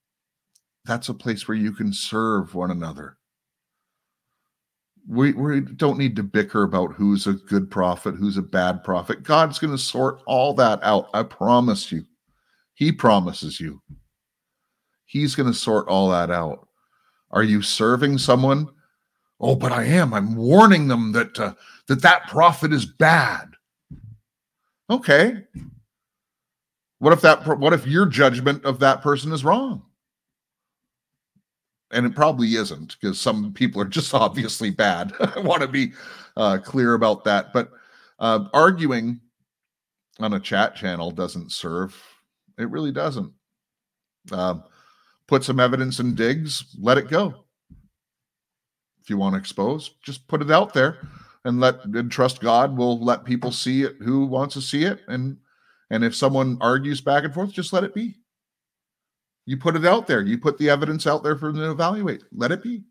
[0.84, 3.18] that's a place where you can serve one another.
[5.06, 9.22] We, we don't need to bicker about who's a good prophet, who's a bad prophet.
[9.22, 11.08] God's going to sort all that out.
[11.14, 12.04] I promise you.
[12.74, 13.82] He promises you.
[15.08, 16.68] He's going to sort all that out.
[17.30, 18.68] Are you serving someone?
[19.40, 20.12] Oh, but I am.
[20.12, 21.54] I'm warning them that uh,
[21.86, 23.48] that that prophet is bad.
[24.90, 25.44] Okay.
[26.98, 29.82] What if that what if your judgment of that person is wrong?
[31.90, 35.14] And it probably isn't because some people are just obviously bad.
[35.20, 35.92] I want to be
[36.36, 37.54] uh, clear about that.
[37.54, 37.70] But
[38.18, 39.22] uh, arguing
[40.18, 41.96] on a chat channel doesn't serve.
[42.58, 43.32] It really doesn't.
[44.32, 44.64] Um,
[45.28, 47.44] put some evidence in digs, let it go.
[49.00, 50.98] If you want to expose, just put it out there
[51.44, 55.00] and let and trust God will let people see it who wants to see it.
[55.06, 55.36] And
[55.90, 58.16] and if someone argues back and forth, just let it be.
[59.46, 60.20] You put it out there.
[60.20, 62.22] You put the evidence out there for them to evaluate.
[62.32, 62.82] Let it be.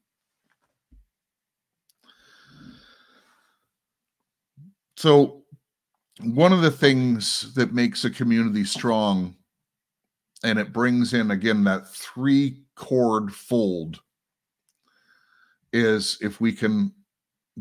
[4.95, 5.43] So,
[6.21, 9.36] one of the things that makes a community strong
[10.43, 13.99] and it brings in again that three cord fold
[15.73, 16.91] is if we can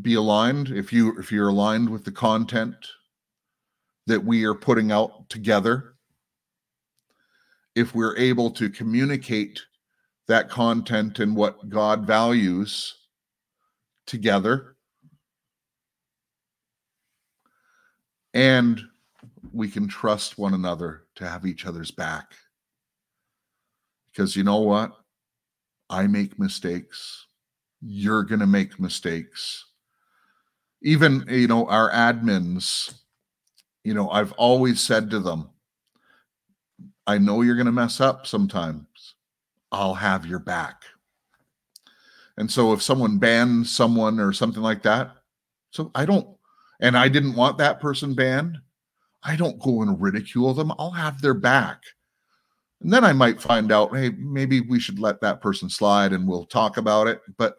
[0.03, 2.77] be aligned if you if you're aligned with the content
[4.07, 5.95] that we are putting out together
[7.75, 9.61] if we're able to communicate
[10.29, 12.95] that content and what god values
[14.07, 14.77] together
[18.35, 18.83] and
[19.53, 22.35] we can trust one another to have each other's back
[24.17, 24.93] because you know what?
[25.91, 27.27] I make mistakes.
[27.83, 29.67] You're going to make mistakes.
[30.83, 32.95] Even, you know, our admins,
[33.85, 35.51] you know, I've always said to them,
[37.07, 38.87] I know you're going to mess up sometimes.
[39.71, 40.83] I'll have your back.
[42.39, 45.11] And so if someone bans someone or something like that,
[45.73, 46.27] so I don't,
[46.81, 48.59] and I didn't want that person banned,
[49.23, 50.73] I don't go and ridicule them.
[50.79, 51.83] I'll have their back.
[52.83, 56.29] And then I might find out, hey, maybe we should let that person slide and
[56.29, 57.21] we'll talk about it.
[57.39, 57.57] But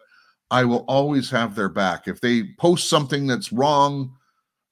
[0.51, 2.07] I will always have their back.
[2.07, 4.15] If they post something that's wrong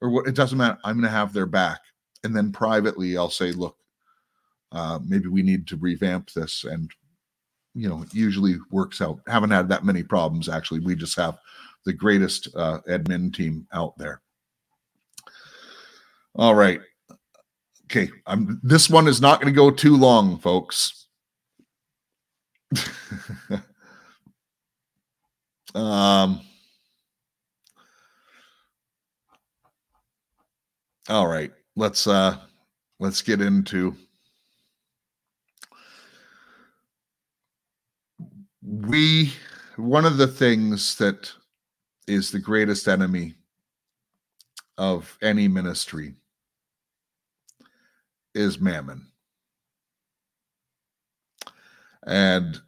[0.00, 0.78] or what, it doesn't matter.
[0.84, 1.80] I'm going to have their back.
[2.24, 3.76] And then privately, I'll say, look,
[4.72, 6.64] uh, maybe we need to revamp this.
[6.64, 6.90] And,
[7.74, 9.20] you know, it usually works out.
[9.26, 10.80] Haven't had that many problems, actually.
[10.80, 11.38] We just have
[11.84, 14.22] the greatest uh, admin team out there.
[16.34, 16.80] All right.
[17.88, 21.06] Okay, I'm this one is not going to go too long, folks.
[25.74, 26.40] um
[31.08, 31.52] All right.
[31.76, 32.38] Let's uh
[32.98, 33.94] let's get into
[38.62, 39.32] we
[39.76, 41.30] one of the things that
[42.08, 43.34] is the greatest enemy
[44.78, 46.14] of any ministry
[48.36, 49.06] is mammon.
[52.06, 52.60] And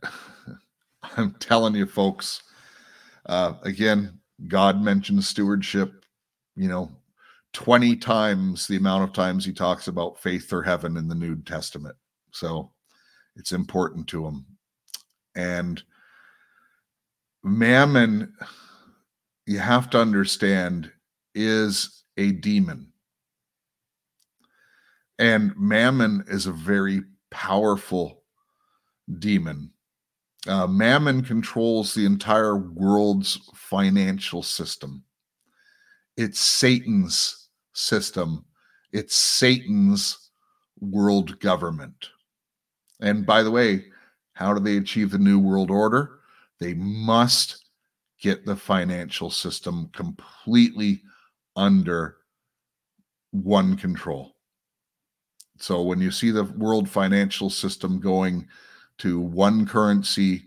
[1.17, 2.43] I'm telling you, folks,
[3.27, 6.05] uh, again, God mentions stewardship,
[6.57, 6.91] you know,
[7.53, 11.37] 20 times the amount of times he talks about faith or heaven in the New
[11.43, 11.97] Testament.
[12.33, 12.73] So
[13.37, 14.47] it's important to him.
[15.35, 15.83] And
[17.43, 18.35] mammon,
[19.47, 20.91] you have to understand,
[21.35, 22.93] is a demon.
[25.19, 28.23] And Mammon is a very powerful
[29.19, 29.73] demon.
[30.47, 35.03] Uh, Mammon controls the entire world's financial system.
[36.17, 38.45] It's Satan's system,
[38.93, 40.31] it's Satan's
[40.81, 42.11] world government.
[43.01, 43.87] And by the way,
[44.35, 46.21] how do they achieve the New World Order?
[46.61, 47.65] They must
[48.21, 51.03] get the financial system completely
[51.57, 52.17] under
[53.31, 54.38] one control.
[55.59, 58.49] So when you see the world financial system going
[58.99, 60.45] to one currency,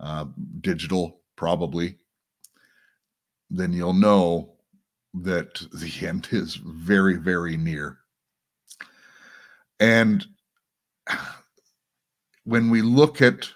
[0.00, 0.26] uh,
[0.60, 1.98] digital probably,
[3.50, 4.54] then you'll know
[5.14, 7.98] that the end is very, very near.
[9.80, 10.24] And
[12.44, 13.48] when we look at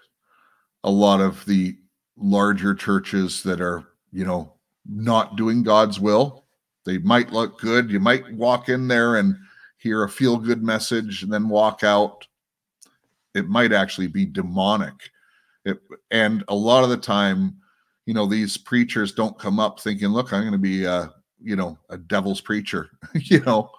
[0.85, 1.77] a lot of the
[2.17, 4.55] larger churches that are, you know,
[4.87, 6.47] not doing God's will,
[6.85, 7.91] they might look good.
[7.91, 9.37] You might walk in there and
[9.79, 12.27] hear a feel good message and then walk out.
[13.35, 15.11] It might actually be demonic.
[15.65, 17.57] It, and a lot of the time,
[18.07, 21.57] you know, these preachers don't come up thinking, look, I'm going to be, a, you
[21.57, 23.71] know, a devil's preacher, you know,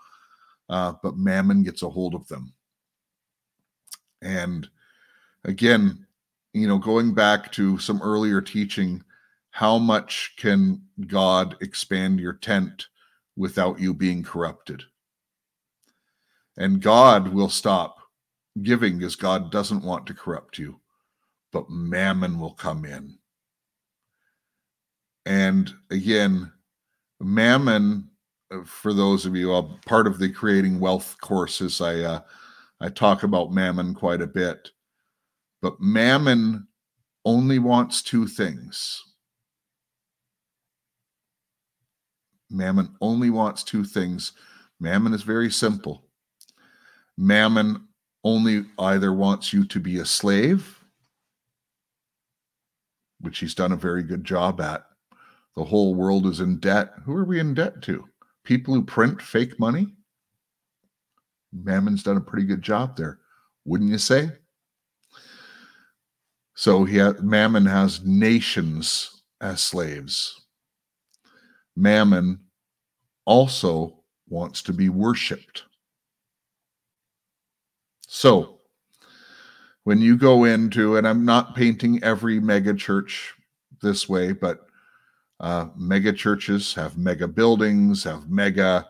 [0.69, 2.53] uh, but mammon gets a hold of them.
[4.21, 4.67] And
[5.43, 6.05] again,
[6.53, 9.03] you know, going back to some earlier teaching,
[9.51, 12.87] how much can God expand your tent
[13.35, 14.83] without you being corrupted?
[16.59, 17.97] And God will stop
[18.61, 20.79] giving because God doesn't want to corrupt you,
[21.51, 23.17] but mammon will come in.
[25.25, 26.51] And again,
[27.21, 28.09] mammon,
[28.51, 32.19] uh, for those of you, uh, part of the creating wealth courses, I uh,
[32.81, 34.69] I talk about mammon quite a bit,
[35.61, 36.67] but mammon
[37.25, 39.03] only wants two things.
[42.49, 44.31] Mammon only wants two things.
[44.79, 46.08] Mammon is very simple.
[47.19, 47.85] Mammon
[48.23, 50.79] only either wants you to be a slave,
[53.19, 54.85] which he's done a very good job at.
[55.57, 56.93] The whole world is in debt.
[57.03, 58.07] Who are we in debt to?
[58.45, 59.87] People who print fake money?
[61.51, 63.19] Mammon's done a pretty good job there,
[63.65, 64.31] wouldn't you say?
[66.55, 70.45] So he ha- Mammon has nations as slaves.
[71.75, 72.39] Mammon
[73.25, 75.63] also wants to be worshiped.
[78.11, 78.57] So,
[79.83, 83.35] when you go into, and I'm not painting every mega church
[83.83, 84.65] this way, but
[85.39, 88.87] uh, mega churches have mega buildings, have mega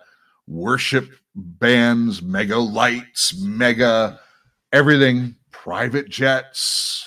[0.47, 4.21] worship bands, mega lights, mega
[4.71, 7.05] everything, private jets.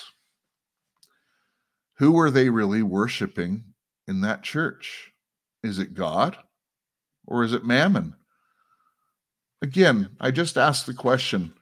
[1.95, 3.63] Who are they really worshiping
[4.07, 5.11] in that church?
[5.63, 6.37] Is it God
[7.25, 8.13] or is it mammon?
[9.63, 11.55] Again, I just asked the question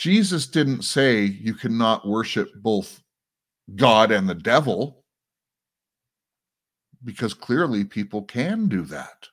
[0.00, 3.02] Jesus didn't say you cannot worship both
[3.76, 5.04] God and the devil.
[7.04, 9.28] because clearly people can do that.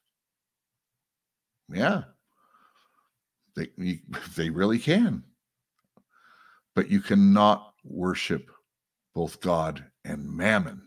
[1.73, 2.03] Yeah.
[3.55, 3.69] They
[4.35, 5.23] they really can.
[6.75, 8.51] But you cannot worship
[9.15, 10.81] both God and mammon.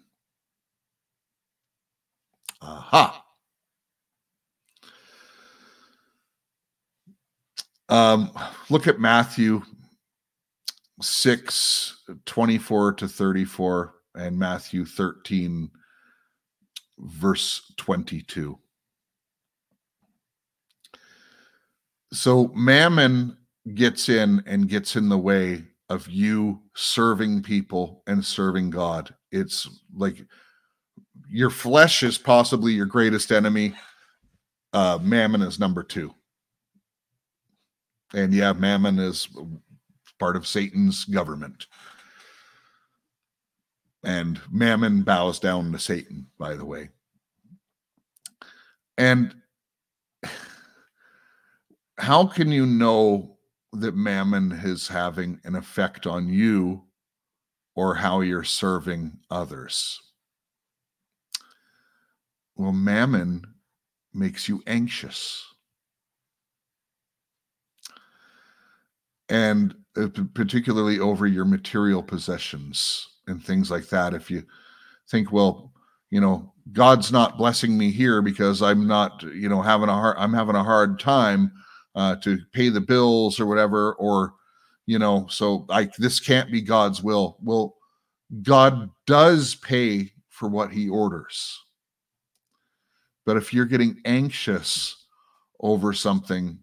[2.61, 3.25] Aha.
[7.91, 8.31] Um,
[8.71, 9.63] look at Matthew
[11.03, 15.71] 6 24 to 34 and Matthew 13
[16.99, 18.59] verse 22.
[22.13, 23.37] So mammon
[23.75, 29.13] gets in and gets in the way of you serving people and serving God.
[29.33, 30.25] It's like
[31.29, 33.75] your flesh is possibly your greatest enemy.
[34.73, 36.15] Uh, mammon is number two.
[38.15, 39.29] And yeah, mammon is
[40.19, 41.67] part of Satan's government.
[44.03, 46.89] And mammon bows down to Satan, by the way.
[48.97, 49.35] And
[51.99, 53.37] how can you know
[53.73, 56.83] that mammon is having an effect on you
[57.77, 60.01] or how you're serving others?
[62.57, 63.45] Well, mammon
[64.13, 65.50] makes you anxious.
[69.31, 74.15] And uh, particularly over your material possessions and things like that.
[74.15, 74.45] If you
[75.09, 75.73] think, well,
[76.11, 80.17] you know, God's not blessing me here because I'm not, you know, having a hard,
[80.19, 81.53] I'm having a hard time
[81.97, 84.35] uh, to pay the bills or whatever, or,
[84.87, 87.37] you know, so like this can't be God's will.
[87.43, 87.77] Well,
[88.43, 91.59] God does pay for what he orders.
[93.27, 95.05] But if you're getting anxious
[95.61, 96.59] over something,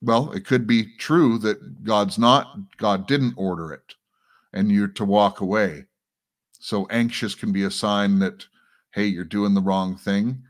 [0.00, 3.94] well, it could be true that God's not, God didn't order it
[4.52, 5.84] and you're to walk away.
[6.60, 8.46] So anxious can be a sign that,
[8.92, 10.42] hey, you're doing the wrong thing.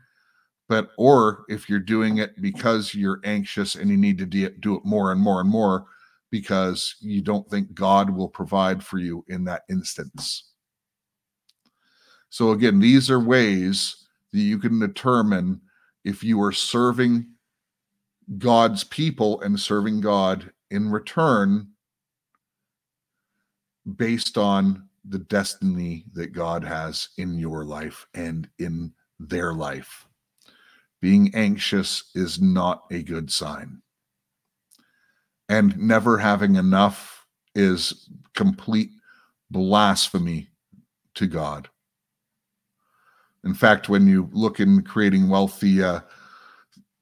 [0.67, 4.85] But, or if you're doing it because you're anxious and you need to do it
[4.85, 5.85] more and more and more
[6.29, 10.51] because you don't think God will provide for you in that instance.
[12.29, 15.59] So, again, these are ways that you can determine
[16.05, 17.25] if you are serving
[18.37, 21.69] God's people and serving God in return
[23.95, 30.05] based on the destiny that God has in your life and in their life.
[31.01, 33.81] Being anxious is not a good sign.
[35.47, 37.25] And never having enough
[37.55, 38.91] is complete
[39.49, 40.49] blasphemy
[41.15, 41.69] to God.
[43.43, 45.99] In fact, when you look in creating wealth, the uh,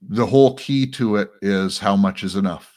[0.02, 2.74] the whole key to it is how much is enough.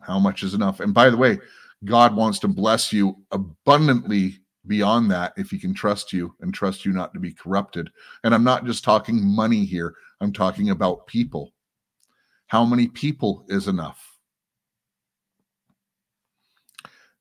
[0.00, 0.80] How much is enough?
[0.80, 1.38] And by the way,
[1.84, 6.84] God wants to bless you abundantly beyond that if he can trust you and trust
[6.84, 7.90] you not to be corrupted.
[8.24, 11.52] And I'm not just talking money here, I'm talking about people.
[12.46, 14.18] How many people is enough?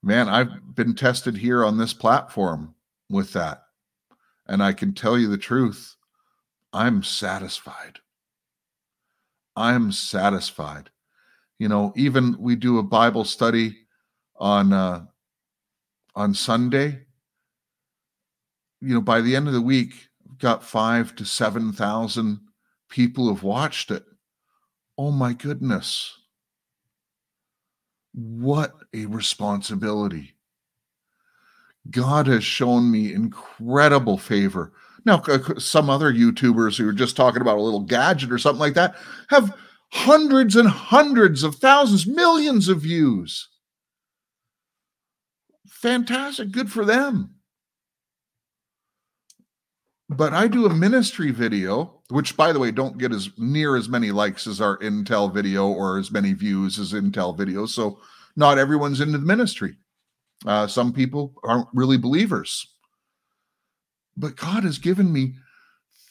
[0.04, 2.76] Man, I've been tested here on this platform
[3.10, 3.64] with that.
[4.48, 5.96] And I can tell you the truth.
[6.74, 8.00] I'm satisfied.
[9.56, 10.90] I'm satisfied.
[11.60, 13.78] You know, even we do a Bible study
[14.38, 15.06] on uh
[16.16, 17.06] on Sunday.
[18.82, 19.94] You know, by the end of the week,
[20.40, 22.40] got five to seven thousand
[22.90, 24.04] people have watched it.
[24.98, 26.18] Oh my goodness.
[28.14, 30.34] What a responsibility.
[31.90, 34.74] God has shown me incredible favor.
[35.06, 35.22] Now,
[35.58, 38.96] some other YouTubers who are just talking about a little gadget or something like that
[39.30, 39.58] have
[39.92, 43.50] hundreds and hundreds of thousands, millions of views.
[45.68, 46.52] Fantastic.
[46.52, 47.36] Good for them.
[50.10, 53.88] But I do a ministry video, which, by the way, don't get as near as
[53.88, 57.70] many likes as our Intel video or as many views as Intel videos.
[57.70, 58.00] So,
[58.36, 59.76] not everyone's into the ministry.
[60.46, 62.71] Uh, some people aren't really believers.
[64.22, 65.34] But God has given me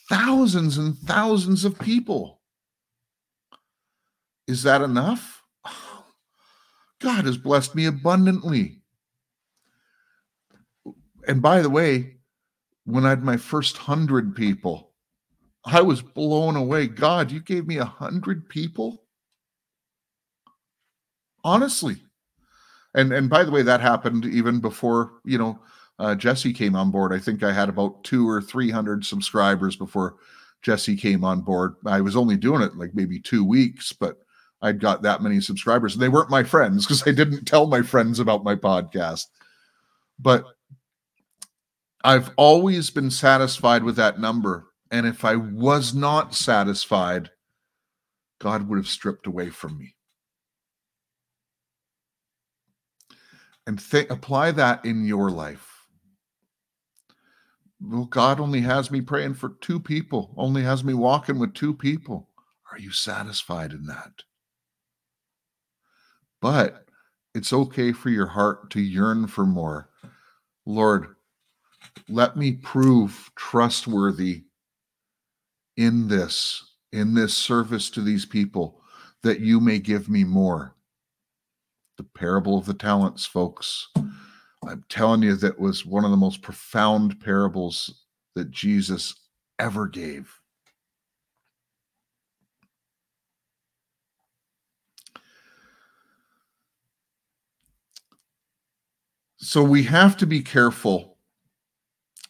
[0.09, 2.41] thousands and thousands of people.
[4.49, 5.45] Is that enough?
[7.01, 8.83] God has blessed me abundantly.
[11.29, 12.17] And by the way,
[12.85, 14.91] when I had my first hundred people,
[15.65, 16.89] I was blown away.
[16.89, 19.05] God, you gave me a hundred people?
[21.45, 21.99] Honestly.
[22.93, 25.61] And and by the way, that happened even before, you know,
[26.01, 27.13] uh, Jesse came on board.
[27.13, 30.17] I think I had about two or 300 subscribers before
[30.63, 31.75] Jesse came on board.
[31.85, 34.17] I was only doing it like maybe two weeks, but
[34.63, 35.93] I'd got that many subscribers.
[35.95, 39.27] And they weren't my friends because I didn't tell my friends about my podcast.
[40.19, 40.45] But
[42.03, 44.69] I've always been satisfied with that number.
[44.91, 47.31] And if I was not satisfied,
[48.41, 49.95] God would have stripped away from me.
[53.67, 55.70] And th- apply that in your life.
[57.83, 61.75] Well, God only has me praying for two people, only has me walking with two
[61.75, 62.29] people.
[62.71, 64.23] Are you satisfied in that?
[66.43, 66.87] But
[67.35, 69.89] it's okay for your heart to yearn for more.
[70.67, 71.15] Lord,
[72.09, 74.45] let me prove trustworthy
[75.77, 76.63] in this,
[76.93, 78.83] in this service to these people,
[79.23, 80.75] that you may give me more.
[81.97, 83.89] The parable of the talents, folks.
[84.67, 88.05] I'm telling you, that was one of the most profound parables
[88.35, 89.15] that Jesus
[89.59, 90.33] ever gave.
[99.39, 101.17] So we have to be careful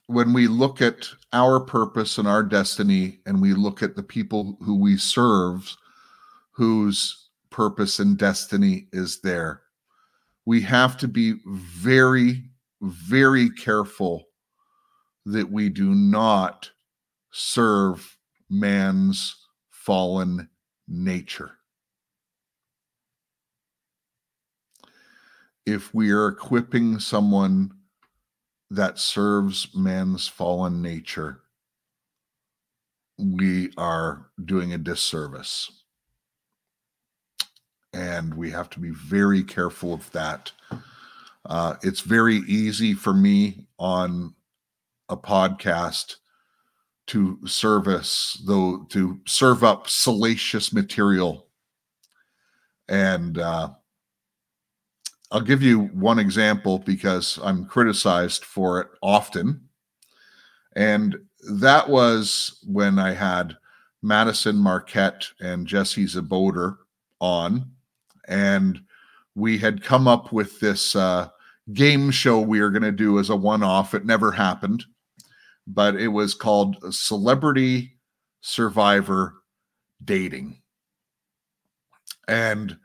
[0.07, 4.57] when we look at our purpose and our destiny and we look at the people
[4.63, 5.77] who we serve
[6.53, 9.63] whose purpose and destiny is there
[10.47, 12.43] we have to be very
[12.83, 14.25] very careful
[15.27, 16.71] that we do not
[17.31, 18.17] serve
[18.49, 19.37] man's
[19.71, 20.49] fallen
[20.89, 21.53] nature
[25.67, 27.71] if we are equipping someone
[28.71, 31.41] that serves man's fallen nature,
[33.19, 35.80] we are doing a disservice.
[37.93, 40.53] And we have to be very careful of that.
[41.47, 44.35] Uh, it's very easy for me on
[45.09, 46.17] a podcast
[47.09, 51.49] to service, though, to serve up salacious material.
[52.89, 53.71] And uh,
[55.33, 59.69] I'll give you one example because I'm criticized for it often.
[60.77, 61.17] And
[61.51, 63.57] that was when I had
[64.03, 66.79] Madison Marquette and Jesse Zaboter
[67.21, 67.73] on.
[68.31, 68.81] And
[69.35, 71.29] we had come up with this uh,
[71.75, 73.93] game show we were going to do as a one off.
[73.93, 74.85] It never happened,
[75.67, 77.99] but it was called Celebrity
[78.41, 79.35] Survivor
[80.05, 80.63] Dating.
[82.29, 82.77] And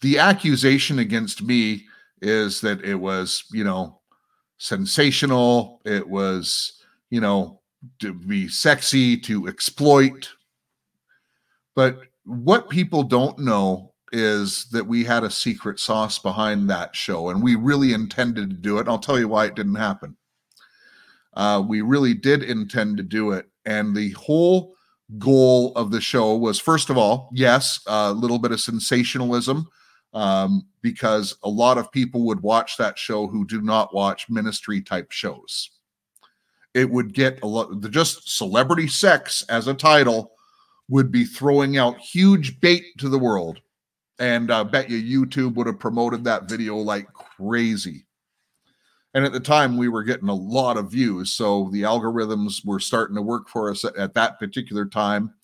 [0.00, 1.86] the accusation against me
[2.20, 4.00] is that it was, you know,
[4.58, 5.80] sensational.
[5.84, 7.60] It was, you know,
[8.00, 10.28] to be sexy, to exploit.
[11.76, 17.30] But what people don't know is that we had a secret sauce behind that show
[17.30, 18.80] and we really intended to do it.
[18.80, 20.16] And I'll tell you why it didn't happen.
[21.34, 23.46] Uh, we really did intend to do it.
[23.66, 24.74] And the whole
[25.18, 29.68] goal of the show was first of all, yes, a little bit of sensationalism
[30.12, 34.80] um, because a lot of people would watch that show who do not watch ministry
[34.80, 35.70] type shows.
[36.74, 40.32] It would get a lot, just celebrity sex as a title
[40.88, 43.60] would be throwing out huge bait to the world.
[44.18, 48.06] And I uh, bet you YouTube would have promoted that video like crazy.
[49.14, 51.32] And at the time, we were getting a lot of views.
[51.32, 55.34] So the algorithms were starting to work for us at, at that particular time.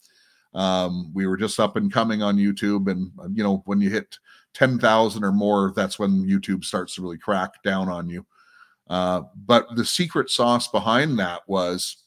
[0.54, 2.90] Um, we were just up and coming on YouTube.
[2.90, 4.18] And, you know, when you hit
[4.54, 8.24] 10,000 or more, that's when YouTube starts to really crack down on you.
[8.88, 12.04] Uh, but the secret sauce behind that was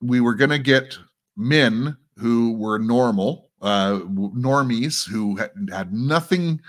[0.00, 0.98] we were going to get
[1.36, 6.60] men who were normal, uh, normies who had, had nothing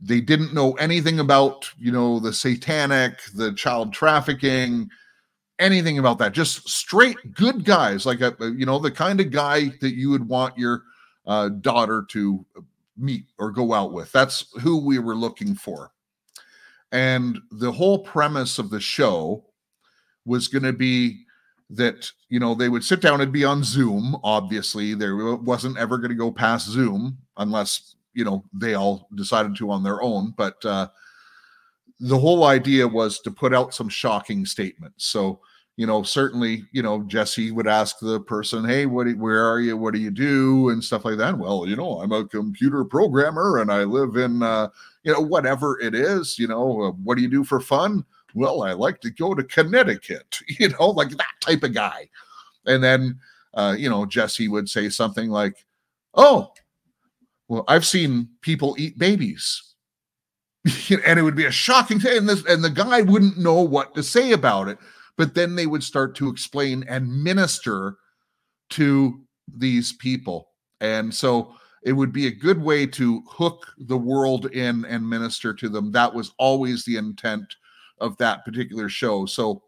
[0.00, 4.88] they didn't know anything about you know the satanic the child trafficking
[5.58, 9.68] anything about that just straight good guys like a you know the kind of guy
[9.80, 10.82] that you would want your
[11.26, 12.44] uh, daughter to
[12.96, 14.10] meet or go out with.
[14.12, 15.92] That's who we were looking for.
[16.92, 19.44] And the whole premise of the show
[20.24, 21.25] was going to be
[21.70, 24.16] that, you know, they would sit down and be on Zoom.
[24.22, 29.56] Obviously, there wasn't ever going to go past Zoom unless, you know, they all decided
[29.56, 30.32] to on their own.
[30.36, 30.88] But uh,
[32.00, 35.06] the whole idea was to put out some shocking statements.
[35.06, 35.40] So,
[35.76, 39.12] you know, certainly, you know, Jesse would ask the person, "Hey, what?
[39.16, 39.76] Where are you?
[39.76, 41.36] What do you do?" and stuff like that.
[41.36, 44.68] Well, you know, I'm a computer programmer and I live in, uh,
[45.02, 46.38] you know, whatever it is.
[46.38, 48.04] You know, uh, what do you do for fun?
[48.34, 50.38] Well, I like to go to Connecticut.
[50.58, 52.08] You know, like that type of guy.
[52.66, 53.18] And then,
[53.54, 55.64] uh, you know, Jesse would say something like,
[56.14, 56.52] "Oh,
[57.48, 59.62] well, I've seen people eat babies."
[61.06, 63.94] and it would be a shocking thing, and this, and the guy wouldn't know what
[63.94, 64.78] to say about it
[65.16, 67.96] but then they would start to explain and minister
[68.70, 70.48] to these people.
[70.80, 75.54] And so it would be a good way to hook the world in and minister
[75.54, 75.92] to them.
[75.92, 77.54] That was always the intent
[77.98, 79.26] of that particular show.
[79.26, 79.62] So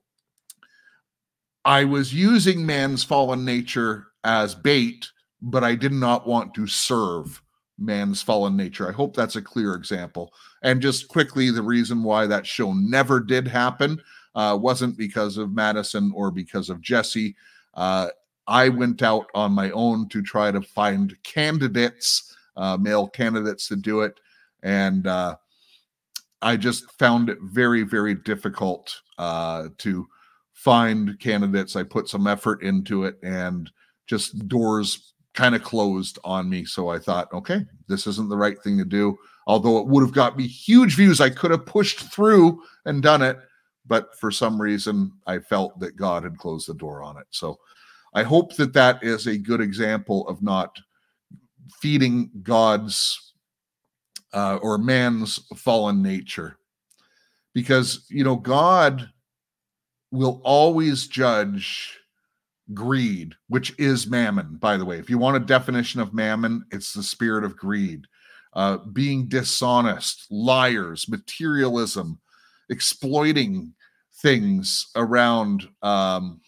[1.64, 5.09] I was using man's fallen nature as bait,
[5.43, 7.43] but I did not want to serve
[7.79, 8.89] man's fallen nature.
[8.89, 10.33] I hope that's a clear example.
[10.62, 14.01] And just quickly, the reason why that show never did happen
[14.35, 17.37] uh, wasn't because of Madison or because of Jesse.
[17.74, 18.09] Uh,
[18.47, 23.76] I went out on my own to try to find candidates, uh, male candidates to
[23.76, 24.18] do it.
[24.62, 25.37] And uh,
[26.43, 30.07] I just found it very, very difficult uh, to
[30.53, 31.76] find candidates.
[31.76, 33.70] I put some effort into it and
[34.07, 36.64] just doors kind of closed on me.
[36.64, 39.16] So I thought, okay, this isn't the right thing to do.
[39.47, 43.22] Although it would have got me huge views, I could have pushed through and done
[43.22, 43.39] it.
[43.86, 47.26] But for some reason, I felt that God had closed the door on it.
[47.30, 47.59] So
[48.14, 50.76] I hope that that is a good example of not
[51.80, 53.28] feeding God's
[54.33, 56.59] uh, or man's fallen nature.
[57.55, 59.11] Because, you know, God
[60.11, 61.99] will always judge
[62.74, 64.99] greed, which is mammon, by the way.
[64.99, 68.07] If you want a definition of mammon, it's the spirit of greed,
[68.53, 72.20] uh, being dishonest, liars, materialism,
[72.68, 73.74] exploiting
[74.20, 75.68] things around.
[75.83, 76.41] Um,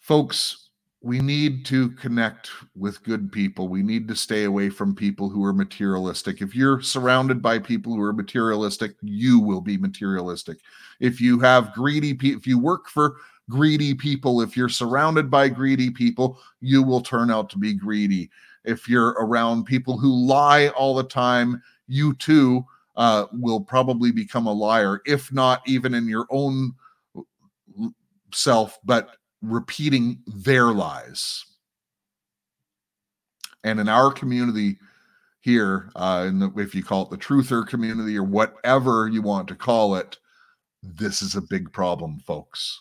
[0.00, 0.69] folks,
[1.02, 3.68] we need to connect with good people.
[3.68, 6.42] We need to stay away from people who are materialistic.
[6.42, 10.58] If you're surrounded by people who are materialistic, you will be materialistic.
[11.00, 13.16] If you have greedy people, if you work for
[13.48, 18.30] greedy people, if you're surrounded by greedy people, you will turn out to be greedy.
[18.64, 22.62] If you're around people who lie all the time, you too
[22.96, 26.74] uh, will probably become a liar, if not even in your own
[28.32, 31.44] self, but repeating their lies.
[33.64, 34.78] And in our community
[35.40, 39.48] here, uh, in the, if you call it the truther community or whatever you want
[39.48, 40.18] to call it,
[40.82, 42.80] this is a big problem, folks.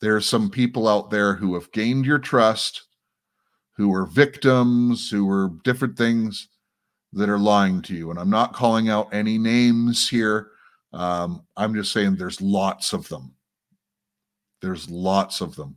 [0.00, 2.84] There are some people out there who have gained your trust,
[3.76, 6.48] who are victims, who are different things
[7.14, 8.10] that are lying to you.
[8.10, 10.48] And I'm not calling out any names here.
[10.92, 13.34] Um, I'm just saying there's lots of them.
[14.64, 15.76] There's lots of them.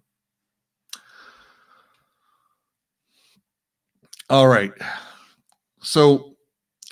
[4.29, 4.71] All right.
[5.81, 6.35] So,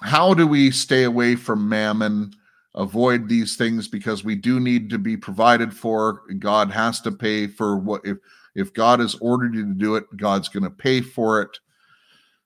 [0.02, 2.34] how do we stay away from mammon,
[2.76, 6.24] avoid these things because we do need to be provided for?
[6.38, 8.18] God has to pay for what if
[8.56, 11.58] if God has ordered you to do it, God's going to pay for it.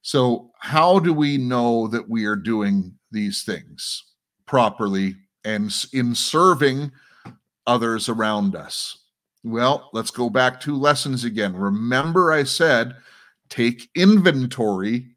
[0.03, 4.03] So, how do we know that we are doing these things
[4.45, 6.91] properly and in serving
[7.65, 8.98] others around us?
[9.43, 11.55] Well, let's go back two lessons again.
[11.55, 12.95] Remember, I said
[13.49, 15.07] take inventory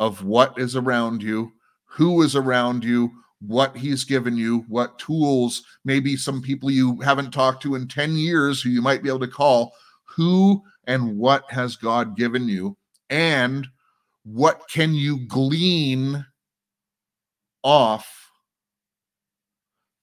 [0.00, 1.52] of what is around you,
[1.84, 7.30] who is around you, what he's given you, what tools, maybe some people you haven't
[7.30, 9.72] talked to in 10 years who you might be able to call.
[10.16, 12.76] Who and what has God given you?
[13.10, 13.66] And
[14.24, 16.24] what can you glean
[17.62, 18.30] off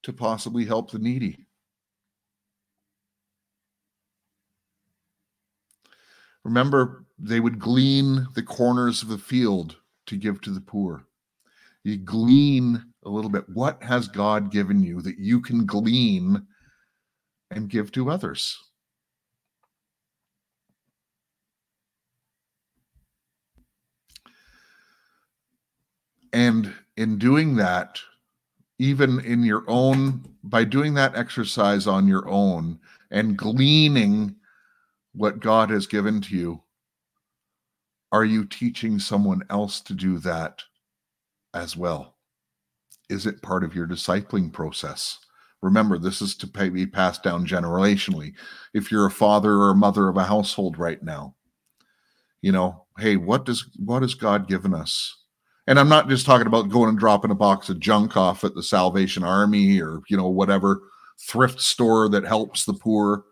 [0.03, 1.45] to possibly help the needy?
[6.43, 9.75] Remember, they would glean the corners of the field
[10.07, 11.03] to give to the poor.
[11.83, 13.47] You glean a little bit.
[13.49, 16.45] What has God given you that you can glean
[17.49, 18.57] and give to others?
[26.33, 27.99] And in doing that,
[28.79, 32.79] even in your own, by doing that exercise on your own
[33.11, 34.35] and gleaning
[35.13, 36.61] what God has given to you,
[38.11, 40.61] are you teaching someone else to do that
[41.53, 42.15] as well?
[43.09, 45.19] Is it part of your discipling process?
[45.61, 48.33] Remember, this is to be passed down generationally.
[48.73, 51.35] If you're a father or a mother of a household right now,
[52.41, 55.15] you know, hey, what does what has God given us?
[55.67, 58.55] And I'm not just talking about going and dropping a box of junk off at
[58.55, 60.81] the Salvation Army or you know whatever
[61.19, 63.25] thrift store that helps the poor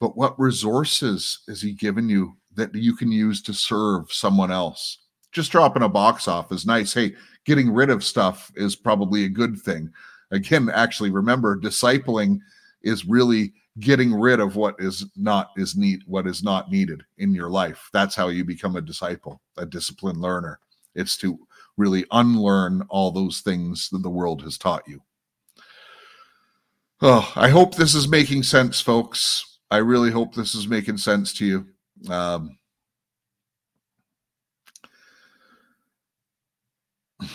[0.00, 4.98] but what resources is he given you that you can use to serve someone else?
[5.32, 6.94] Just dropping a box off is nice.
[6.94, 9.90] Hey, getting rid of stuff is probably a good thing.
[10.30, 12.40] Again, actually, remember, discipling
[12.82, 17.34] is really getting rid of what is not is need what is not needed in
[17.34, 17.88] your life.
[17.92, 20.58] That's how you become a disciple, a disciplined learner.
[20.94, 21.38] It's to
[21.76, 25.00] really unlearn all those things that the world has taught you.
[27.00, 29.47] Oh, I hope this is making sense, folks.
[29.70, 31.66] I really hope this is making sense to you.
[32.10, 32.58] Um,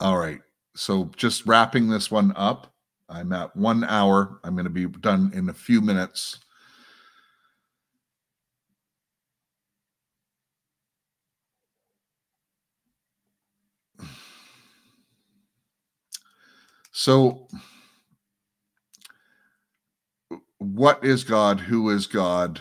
[0.00, 0.40] All right.
[0.76, 2.72] So just wrapping this one up.
[3.08, 4.38] I'm at one hour.
[4.44, 6.38] I'm going to be done in a few minutes.
[16.90, 17.46] So,
[20.58, 21.60] what is God?
[21.60, 22.60] Who is God?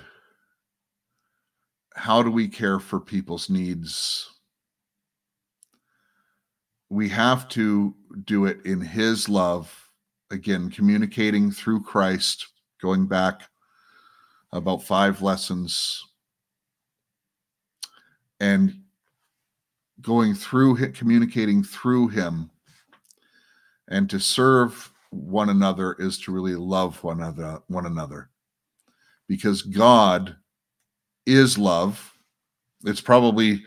[1.96, 4.30] How do we care for people's needs?
[6.90, 9.90] We have to do it in His love.
[10.30, 12.48] Again, communicating through Christ,
[12.82, 13.44] going back
[14.52, 16.06] about five lessons
[18.40, 18.82] and
[20.02, 22.52] going through communicating through Him
[23.88, 28.30] and to serve one another is to really love one another one another.
[29.28, 30.36] Because god
[31.26, 32.14] is love.
[32.86, 33.66] It's probably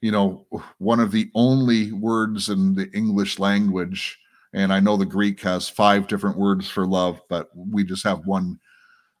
[0.00, 0.46] you know
[0.78, 4.18] one of the only words in the english language
[4.52, 8.26] and i know the greek has five different words for love but we just have
[8.26, 8.60] one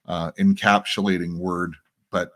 [0.06, 1.74] uh, encapsulating word.
[2.10, 2.30] But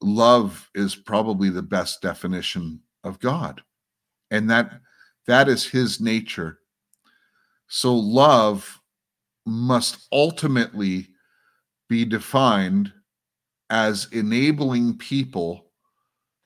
[0.00, 3.62] love is probably the best definition of god.
[4.30, 4.80] And that
[5.26, 6.58] that is his nature
[7.68, 8.80] so love
[9.46, 11.08] must ultimately
[11.88, 12.92] be defined
[13.70, 15.66] as enabling people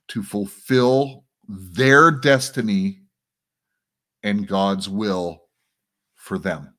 [0.09, 3.01] to fulfill their destiny
[4.23, 5.43] and God's will
[6.15, 6.75] for them.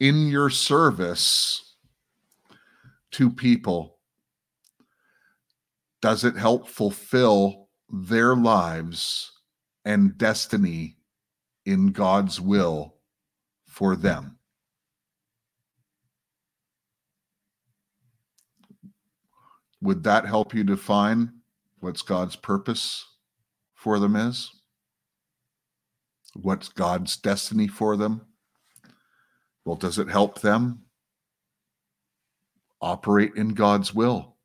[0.00, 1.76] In your service
[3.12, 3.98] to people,
[6.00, 9.31] does it help fulfill their lives
[9.84, 10.96] and destiny
[11.64, 12.94] in God's will
[13.66, 14.38] for them.
[19.80, 21.32] Would that help you define
[21.80, 23.04] what's God's purpose
[23.74, 24.50] for them is?
[26.34, 28.22] What's God's destiny for them?
[29.64, 30.84] Well, does it help them
[32.80, 34.36] operate in God's will?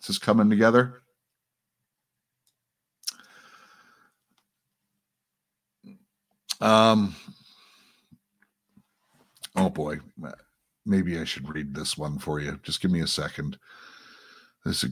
[0.00, 1.02] Is this coming together?
[6.60, 7.14] Um,
[9.56, 9.98] oh boy,
[10.84, 12.58] maybe I should read this one for you.
[12.62, 13.58] Just give me a second.
[14.64, 14.90] This is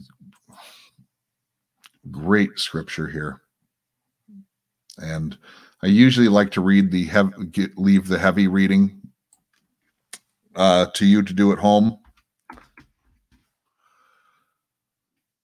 [0.53, 3.41] a great scripture here.
[4.97, 5.37] And
[5.83, 9.01] I usually like to read the heavy, get, leave the heavy reading
[10.55, 11.99] uh, to you to do at home.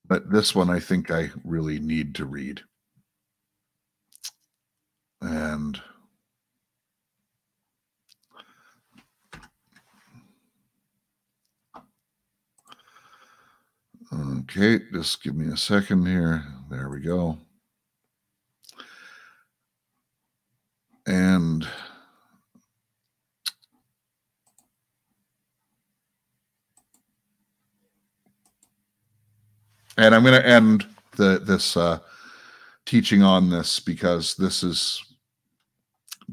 [0.05, 2.61] But this one I think I really need to read.
[5.21, 5.81] And
[14.13, 16.43] Okay, just give me a second here.
[16.69, 17.37] There we go.
[21.07, 21.65] And
[29.97, 30.85] and I'm going to end
[31.15, 31.99] the this uh,
[32.85, 35.01] teaching on this because this is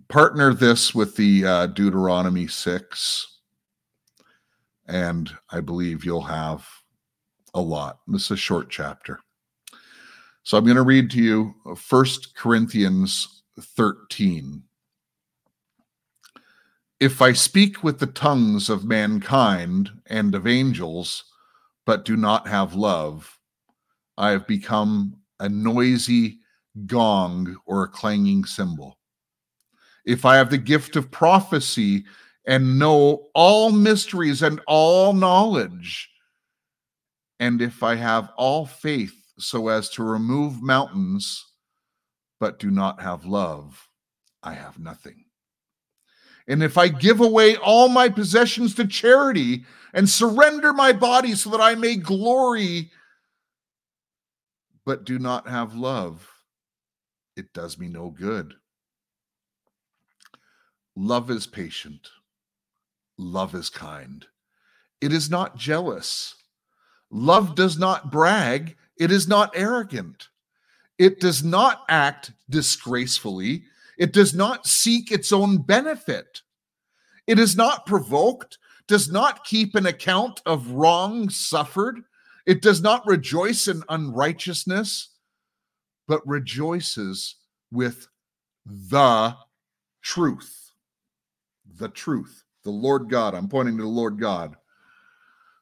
[0.08, 3.38] partner this with the uh, Deuteronomy six,
[4.88, 6.66] and I believe you'll have
[7.54, 8.00] a lot.
[8.06, 9.20] This is a short chapter.
[10.42, 14.62] So I'm going to read to you uh, First Corinthians 13.
[17.00, 21.24] If I speak with the tongues of mankind and of angels,
[21.86, 23.38] but do not have love,
[24.16, 26.38] I have become a noisy
[26.86, 28.98] gong or a clanging cymbal.
[30.04, 32.04] If I have the gift of prophecy
[32.46, 36.10] and know all mysteries and all knowledge,
[37.40, 41.44] and if I have all faith so as to remove mountains,
[42.40, 43.88] but do not have love,
[44.42, 45.24] I have nothing.
[46.48, 51.50] And if I give away all my possessions to charity and surrender my body so
[51.50, 52.90] that I may glory,
[54.86, 56.26] but do not have love,
[57.36, 58.54] it does me no good.
[60.96, 62.08] Love is patient.
[63.18, 64.26] Love is kind.
[65.00, 66.34] It is not jealous.
[67.10, 70.28] Love does not brag, it is not arrogant.
[70.98, 73.64] It does not act disgracefully.
[73.96, 76.42] It does not seek its own benefit.
[77.26, 82.00] It is not provoked, does not keep an account of wrong suffered.
[82.46, 85.10] It does not rejoice in unrighteousness,
[86.08, 87.36] but rejoices
[87.70, 88.08] with
[88.66, 89.36] the
[90.02, 90.72] truth.
[91.76, 92.44] The truth.
[92.64, 93.34] The Lord God.
[93.34, 94.56] I'm pointing to the Lord God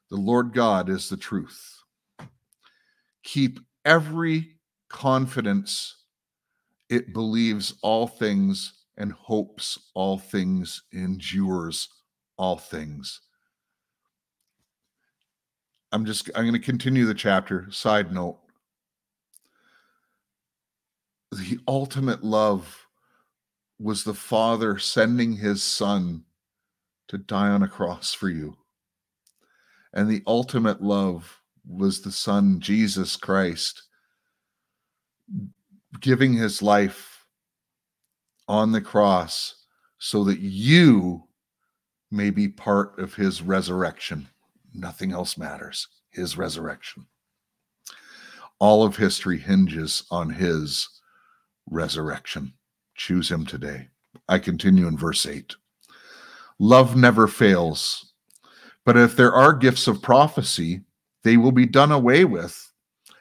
[0.09, 1.77] the Lord God is the truth.
[3.23, 4.55] Keep every
[4.89, 6.03] confidence,
[6.89, 11.89] it believes all things and hopes all things, endures
[12.37, 13.21] all things.
[15.91, 17.67] I'm just I'm going to continue the chapter.
[17.71, 18.39] Side note.
[21.31, 22.87] The ultimate love
[23.79, 26.23] was the Father sending his son
[27.09, 28.57] to die on a cross for you.
[29.97, 33.81] And the ultimate love was the Son, Jesus Christ,
[35.99, 37.25] giving his life
[38.47, 39.65] on the cross
[39.97, 41.23] so that you
[42.11, 44.27] may be part of his resurrection.
[44.71, 45.87] Nothing else matters.
[46.11, 47.07] His resurrection.
[48.59, 50.87] All of history hinges on his
[51.71, 52.53] resurrection.
[52.93, 53.87] Choose him today.
[54.29, 55.55] I continue in verse 8.
[56.59, 58.06] Love never fails.
[58.87, 60.79] But if there are gifts of prophecy,
[61.23, 62.71] they will be done away with.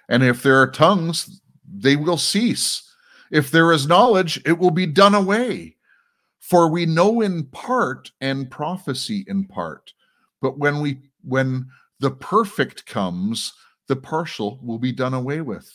[0.09, 2.89] And if there are tongues, they will cease.
[3.33, 5.75] If there is knowledge, it will be done away.
[6.39, 9.93] For we know in part and prophecy in part.
[10.41, 11.67] But when we when
[11.99, 13.53] the perfect comes,
[13.89, 15.69] the partial will be done away with.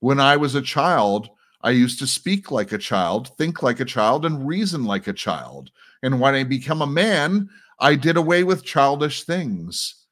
[0.00, 1.30] When I was a child,
[1.60, 5.12] I used to speak like a child, think like a child, and reason like a
[5.12, 5.70] child.
[6.02, 7.48] And when I become a man,
[7.80, 10.06] I did away with childish things.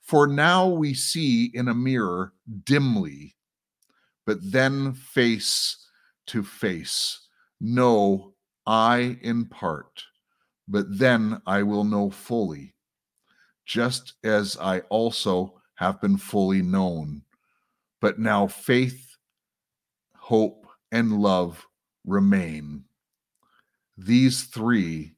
[0.00, 2.32] For now we see in a mirror
[2.64, 3.36] dimly,
[4.26, 5.88] but then face
[6.26, 7.28] to face.
[7.60, 8.34] No,
[8.66, 10.04] I in part,
[10.68, 12.74] but then I will know fully,
[13.64, 17.22] just as I also have been fully known.
[18.00, 19.16] But now faith,
[20.16, 21.66] hope, and love
[22.04, 22.84] remain.
[23.96, 25.13] These three,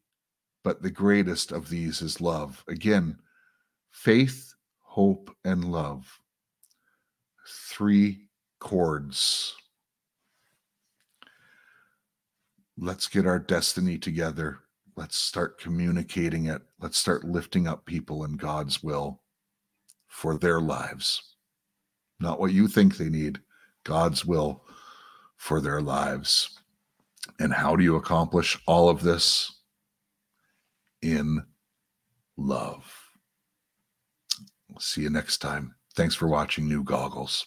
[0.67, 2.65] but the greatest of these is love.
[2.67, 3.17] Again,
[3.93, 6.19] faith, hope, and love.
[7.69, 9.55] Three cords.
[12.77, 14.59] Let's get our destiny together.
[14.97, 16.63] Let's start communicating it.
[16.81, 19.23] Let's start lifting up people in God's will
[20.09, 21.37] for their lives.
[22.19, 23.39] Not what you think they need,
[23.85, 24.65] God's will
[25.37, 26.59] for their lives.
[27.39, 29.56] And how do you accomplish all of this?
[31.03, 31.43] In
[32.37, 32.93] love.
[34.79, 35.75] See you next time.
[35.95, 37.47] Thanks for watching New Goggles.